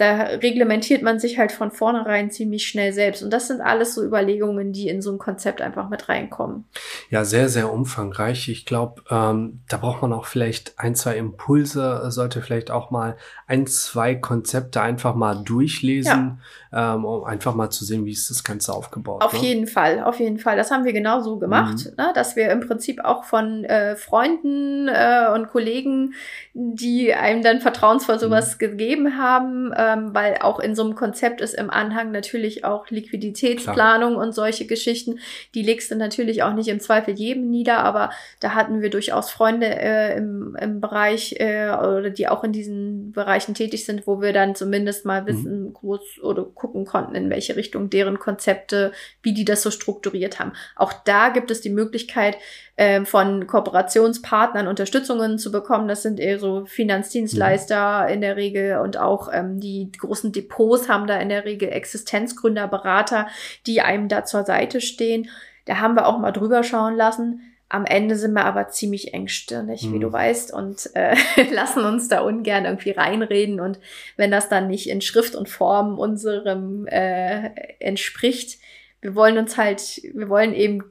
[0.00, 3.22] da reglementiert man sich halt von vornherein ziemlich schnell selbst.
[3.22, 6.64] Und das sind alles so Überlegungen, die in so ein Konzept einfach mit reinkommen.
[7.10, 8.48] Ja, sehr, sehr umfangreich.
[8.48, 13.16] Ich glaube, ähm, da braucht man auch vielleicht ein, zwei Impulse, sollte vielleicht auch mal
[13.46, 16.40] ein, zwei Konzepte einfach mal durchlesen,
[16.72, 16.94] ja.
[16.94, 19.22] ähm, um einfach mal zu sehen, wie ist das Ganze aufgebaut.
[19.22, 19.40] Auf ne?
[19.40, 20.56] jeden Fall, auf jeden Fall.
[20.56, 21.92] Das haben wir genau so gemacht, mhm.
[21.98, 22.12] ne?
[22.14, 26.14] dass wir im Prinzip auch von äh, Freunden äh, und Kollegen,
[26.54, 28.58] die einem dann vertrauensvoll sowas mhm.
[28.58, 32.88] gegeben haben, äh, ähm, weil auch in so einem Konzept ist im Anhang natürlich auch
[32.90, 34.22] Liquiditätsplanung Klar.
[34.26, 35.18] und solche Geschichten.
[35.54, 38.10] Die legst du natürlich auch nicht im Zweifel jedem nieder, aber
[38.40, 43.12] da hatten wir durchaus Freunde äh, im, im Bereich äh, oder die auch in diesen
[43.12, 45.26] Bereichen tätig sind, wo wir dann zumindest mal mhm.
[45.26, 45.72] wissen, mhm.
[45.72, 50.52] groß oder gucken konnten, in welche Richtung deren Konzepte, wie die das so strukturiert haben.
[50.76, 52.36] Auch da gibt es die Möglichkeit,
[52.80, 55.86] äh, von Kooperationspartnern Unterstützungen zu bekommen.
[55.86, 58.14] Das sind eher so Finanzdienstleister mhm.
[58.14, 62.68] in der Regel und auch ähm, die großen Depots haben da in der Regel Existenzgründer,
[62.68, 63.26] Berater,
[63.66, 65.28] die einem da zur Seite stehen.
[65.66, 67.42] Da haben wir auch mal drüber schauen lassen.
[67.68, 69.92] Am Ende sind wir aber ziemlich engstirnig, mhm.
[69.92, 70.12] wie du mhm.
[70.14, 71.14] weißt, und äh,
[71.52, 73.60] lassen uns da ungern irgendwie reinreden.
[73.60, 73.78] Und
[74.16, 78.58] wenn das dann nicht in Schrift und Form unserem äh, entspricht,
[79.02, 80.82] wir wollen uns halt, wir wollen eben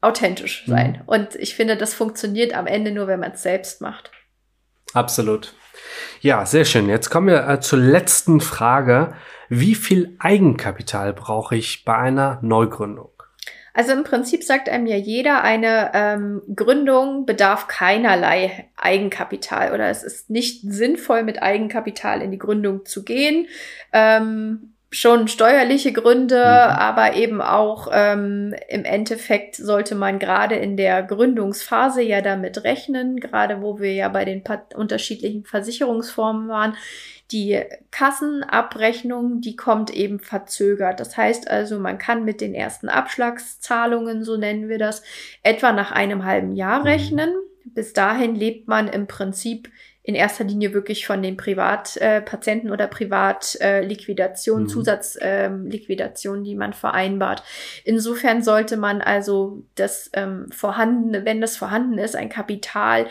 [0.00, 0.70] authentisch mhm.
[0.70, 0.90] sein.
[0.92, 1.02] Mhm.
[1.06, 4.10] Und ich finde, das funktioniert am Ende nur, wenn man es selbst macht.
[4.92, 5.54] Absolut.
[6.20, 6.88] Ja, sehr schön.
[6.88, 9.14] Jetzt kommen wir äh, zur letzten Frage.
[9.48, 13.10] Wie viel Eigenkapital brauche ich bei einer Neugründung?
[13.72, 20.02] Also im Prinzip sagt einem ja jeder, eine ähm, Gründung bedarf keinerlei Eigenkapital oder es
[20.02, 23.46] ist nicht sinnvoll, mit Eigenkapital in die Gründung zu gehen.
[23.92, 26.76] Ähm, schon steuerliche Gründe, mhm.
[26.76, 33.20] aber eben auch ähm, im Endeffekt sollte man gerade in der Gründungsphase ja damit rechnen,
[33.20, 34.42] gerade wo wir ja bei den
[34.74, 36.76] unterschiedlichen Versicherungsformen waren.
[37.30, 37.60] Die
[37.92, 40.98] Kassenabrechnung, die kommt eben verzögert.
[40.98, 45.04] Das heißt also, man kann mit den ersten Abschlagszahlungen, so nennen wir das,
[45.44, 46.86] etwa nach einem halben Jahr mhm.
[46.86, 47.30] rechnen.
[47.64, 49.70] Bis dahin lebt man im Prinzip
[50.02, 54.68] in erster Linie wirklich von den Privatpatienten äh, oder Privatliquidation, äh, mhm.
[54.68, 57.42] Zusatzliquidation, ähm, die man vereinbart.
[57.84, 63.06] Insofern sollte man also das ähm, vorhandene, wenn das vorhanden ist, ein Kapital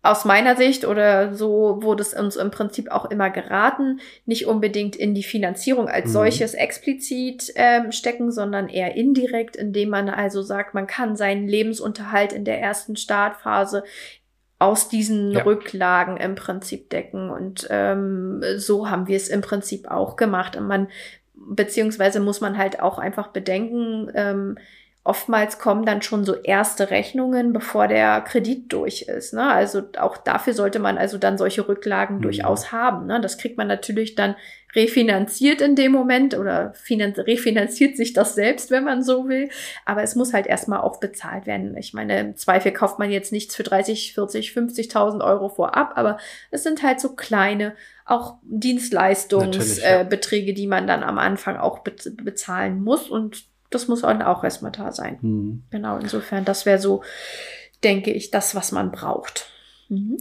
[0.00, 4.94] aus meiner Sicht oder so wurde es uns im Prinzip auch immer geraten, nicht unbedingt
[4.94, 6.12] in die Finanzierung als mhm.
[6.12, 12.32] solches explizit ähm, stecken, sondern eher indirekt, indem man also sagt, man kann seinen Lebensunterhalt
[12.32, 13.82] in der ersten Startphase
[14.58, 15.42] aus diesen ja.
[15.42, 17.30] Rücklagen im Prinzip decken.
[17.30, 20.56] Und ähm, so haben wir es im Prinzip auch gemacht.
[20.56, 20.88] Und man,
[21.34, 24.58] beziehungsweise muss man halt auch einfach bedenken, ähm,
[25.04, 29.32] oftmals kommen dann schon so erste Rechnungen, bevor der Kredit durch ist.
[29.32, 29.48] Ne?
[29.48, 32.22] Also auch dafür sollte man also dann solche Rücklagen mhm.
[32.22, 33.06] durchaus haben.
[33.06, 33.20] Ne?
[33.20, 34.36] Das kriegt man natürlich dann
[34.74, 39.48] refinanziert in dem Moment oder refinanziert sich das selbst, wenn man so will.
[39.84, 41.76] Aber es muss halt erstmal auch bezahlt werden.
[41.76, 46.18] Ich meine, im Zweifel kauft man jetzt nichts für 30, 40, 50.000 Euro vorab, aber
[46.50, 50.52] es sind halt so kleine auch Dienstleistungsbeträge, ja.
[50.52, 54.44] äh, die man dann am Anfang auch be bezahlen muss und das muss dann auch
[54.44, 55.18] erstmal da sein.
[55.20, 55.64] Mhm.
[55.70, 57.02] Genau, insofern, das wäre so,
[57.84, 59.50] denke ich, das, was man braucht.
[59.88, 60.18] Mhm.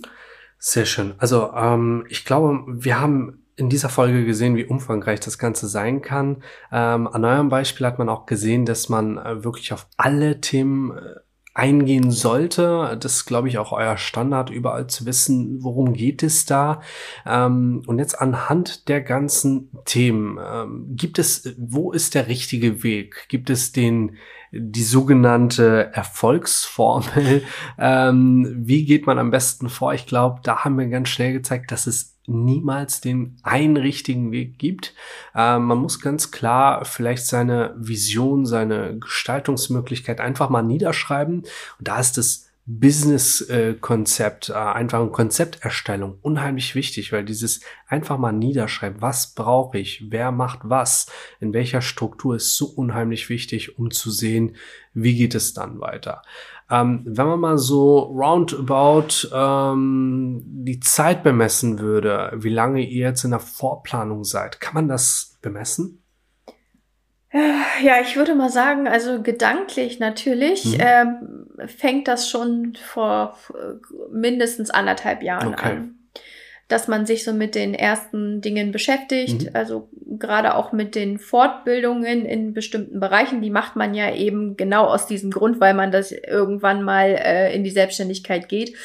[0.59, 1.15] Sehr schön.
[1.17, 6.01] Also ähm, ich glaube, wir haben in dieser Folge gesehen, wie umfangreich das Ganze sein
[6.01, 6.43] kann.
[6.71, 10.91] Ähm, an eurem Beispiel hat man auch gesehen, dass man äh, wirklich auf alle Themen
[10.91, 11.15] äh,
[11.57, 12.95] eingehen sollte.
[13.01, 16.81] Das ist, glaube ich, auch euer Standard, überall zu wissen, worum geht es da.
[17.25, 23.25] Ähm, und jetzt anhand der ganzen Themen, ähm, gibt es, wo ist der richtige Weg?
[23.27, 24.17] Gibt es den,
[24.51, 27.41] die sogenannte Erfolgsformel?
[27.79, 29.95] ähm, wie geht man am besten vor?
[29.95, 34.59] Ich glaube, da haben wir ganz schnell gezeigt, dass es niemals den einen richtigen Weg
[34.59, 34.93] gibt.
[35.33, 41.39] Äh, man muss ganz klar vielleicht seine Vision, seine Gestaltungsmöglichkeit einfach mal niederschreiben.
[41.39, 48.33] Und da ist das Business-Konzept, äh, einfach eine Konzepterstellung unheimlich wichtig, weil dieses einfach mal
[48.33, 51.09] niederschreiben, was brauche ich, wer macht was,
[51.39, 54.57] in welcher Struktur ist so unheimlich wichtig, um zu sehen,
[54.93, 56.23] wie geht es dann weiter.
[56.69, 63.23] Ähm, wenn man mal so roundabout ähm, die Zeit bemessen würde, wie lange ihr jetzt
[63.23, 66.03] in der Vorplanung seid, kann man das bemessen?
[67.31, 70.77] Ja, ich würde mal sagen, also gedanklich natürlich mhm.
[70.79, 73.37] ähm, fängt das schon vor
[74.11, 75.71] mindestens anderthalb Jahren okay.
[75.71, 75.96] an
[76.67, 79.49] dass man sich so mit den ersten Dingen beschäftigt, mhm.
[79.53, 79.89] also
[80.19, 85.07] gerade auch mit den Fortbildungen in bestimmten Bereichen, die macht man ja eben genau aus
[85.07, 88.75] diesem Grund, weil man das irgendwann mal äh, in die Selbstständigkeit geht.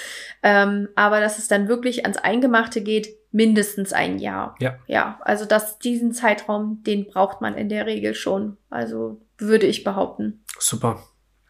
[0.43, 4.55] Ähm, aber dass es dann wirklich ans Eingemachte geht, mindestens ein Jahr.
[4.61, 4.79] Ja.
[4.87, 8.59] Ja, also dass diesen Zeitraum, den braucht man in der Regel schon.
[8.71, 10.45] Also würde ich behaupten.
[10.59, 11.03] Super.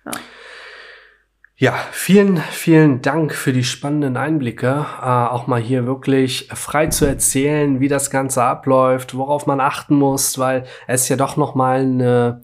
[0.06, 0.12] Ja.
[1.62, 4.84] Ja, vielen, vielen Dank für die spannenden Einblicke.
[5.00, 9.94] Äh, auch mal hier wirklich frei zu erzählen, wie das Ganze abläuft, worauf man achten
[9.94, 12.42] muss, weil es ja doch noch mal eine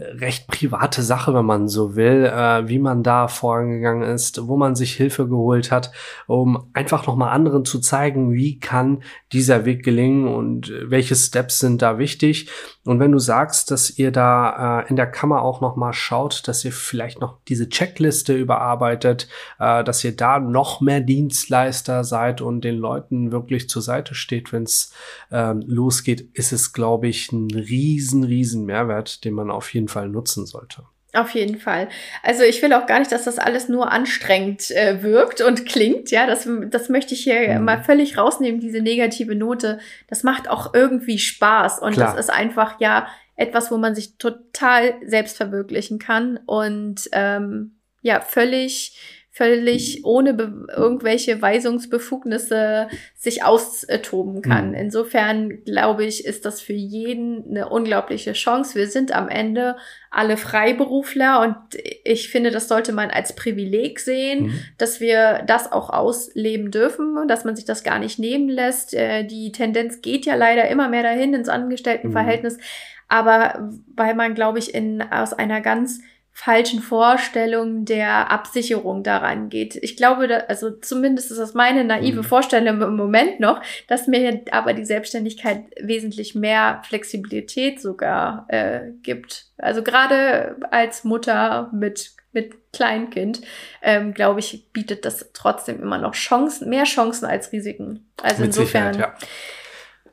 [0.00, 4.74] recht private Sache, wenn man so will, äh, wie man da vorangegangen ist, wo man
[4.74, 5.92] sich Hilfe geholt hat,
[6.26, 11.82] um einfach nochmal anderen zu zeigen, wie kann dieser Weg gelingen und welche Steps sind
[11.82, 12.50] da wichtig.
[12.84, 16.64] Und wenn du sagst, dass ihr da äh, in der Kammer auch nochmal schaut, dass
[16.64, 19.28] ihr vielleicht noch diese Checkliste überarbeitet,
[19.58, 24.52] äh, dass ihr da noch mehr Dienstleister seid und den Leuten wirklich zur Seite steht,
[24.52, 24.92] wenn es
[25.30, 30.08] äh, losgeht, ist es, glaube ich, ein riesen, riesen Mehrwert, den man auf jeden Fall
[30.08, 30.84] nutzen sollte.
[31.12, 31.88] Auf jeden Fall.
[32.22, 36.12] Also ich will auch gar nicht, dass das alles nur anstrengend äh, wirkt und klingt.
[36.12, 37.64] Ja, das, das möchte ich hier mhm.
[37.64, 39.80] mal völlig rausnehmen, diese negative Note.
[40.08, 42.14] Das macht auch irgendwie Spaß und Klar.
[42.14, 48.20] das ist einfach ja etwas, wo man sich total selbst verwirklichen kann und ähm, ja
[48.20, 48.96] völlig
[49.32, 50.30] völlig ohne
[50.76, 54.70] irgendwelche Weisungsbefugnisse sich austoben kann.
[54.70, 54.74] Mhm.
[54.74, 58.74] Insofern glaube ich, ist das für jeden eine unglaubliche Chance.
[58.74, 59.76] Wir sind am Ende
[60.10, 61.56] alle Freiberufler und
[62.02, 64.60] ich finde, das sollte man als Privileg sehen, mhm.
[64.78, 68.94] dass wir das auch ausleben dürfen, dass man sich das gar nicht nehmen lässt.
[68.94, 72.62] Äh, die Tendenz geht ja leider immer mehr dahin ins Angestelltenverhältnis, mhm.
[73.06, 76.00] aber weil man, glaube ich, in, aus einer ganz
[76.42, 79.76] falschen Vorstellung der Absicherung daran geht.
[79.76, 82.24] Ich glaube, da, also zumindest ist das meine naive mhm.
[82.24, 89.48] Vorstellung im Moment noch, dass mir aber die Selbstständigkeit wesentlich mehr Flexibilität sogar äh, gibt.
[89.58, 93.40] Also gerade als Mutter mit mit Kleinkind,
[93.82, 98.08] ähm, glaube ich, bietet das trotzdem immer noch Chancen, mehr Chancen als Risiken.
[98.22, 98.96] Also mit insofern.
[98.96, 99.14] Ja.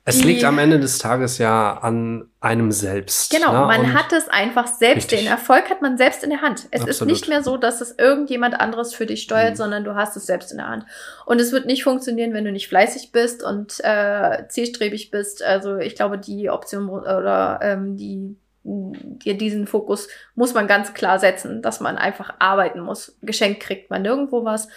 [0.08, 3.30] Es liegt am Ende des Tages ja an einem selbst.
[3.30, 3.60] Genau, ne?
[3.66, 5.12] man Und hat es einfach selbst.
[5.12, 5.20] Richtig.
[5.20, 6.68] Den Erfolg hat man selbst in der Hand.
[6.72, 6.90] Es Absolut.
[6.90, 9.56] ist nicht mehr so, dass es irgendjemand anderes für dich steuert, mhm.
[9.58, 10.86] sondern du hast es selbst in der Hand.
[11.26, 15.44] Und es wird nicht funktionieren, wenn du nicht fleißig bist und äh, zielstrebig bist.
[15.44, 21.20] Also ich glaube, die Option oder ähm, die dir diesen Fokus muss man ganz klar
[21.20, 23.18] setzen, dass man einfach arbeiten muss.
[23.22, 24.70] Geschenkt kriegt man nirgendwo was.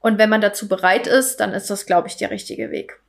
[0.00, 2.99] Und wenn man dazu bereit ist, dann ist das, glaube ich, der richtige Weg.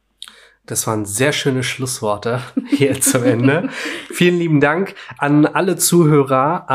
[0.68, 2.40] Das waren sehr schöne Schlussworte
[2.70, 3.70] hier zum Ende.
[4.14, 6.68] Vielen lieben Dank an alle Zuhörer.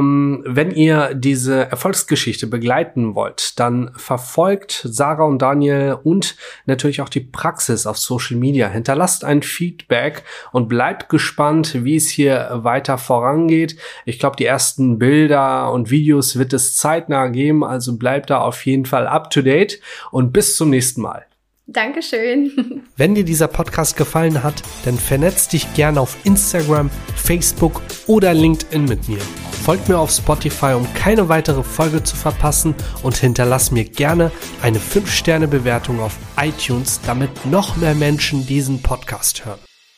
[0.00, 7.10] Ähm, wenn ihr diese Erfolgsgeschichte begleiten wollt, dann verfolgt Sarah und Daniel und natürlich auch
[7.10, 8.66] die Praxis auf Social Media.
[8.68, 13.76] Hinterlasst ein Feedback und bleibt gespannt, wie es hier weiter vorangeht.
[14.06, 18.64] Ich glaube, die ersten Bilder und Videos wird es zeitnah geben, also bleibt da auf
[18.64, 19.80] jeden Fall up to date
[20.10, 21.26] und bis zum nächsten Mal.
[21.66, 22.84] Dankeschön.
[22.96, 28.84] Wenn dir dieser Podcast gefallen hat, dann vernetz dich gerne auf Instagram, Facebook oder LinkedIn
[28.84, 29.20] mit mir.
[29.64, 34.78] Folgt mir auf Spotify, um keine weitere Folge zu verpassen und hinterlass mir gerne eine
[34.78, 39.60] 5-Sterne-Bewertung auf iTunes, damit noch mehr Menschen diesen Podcast hören.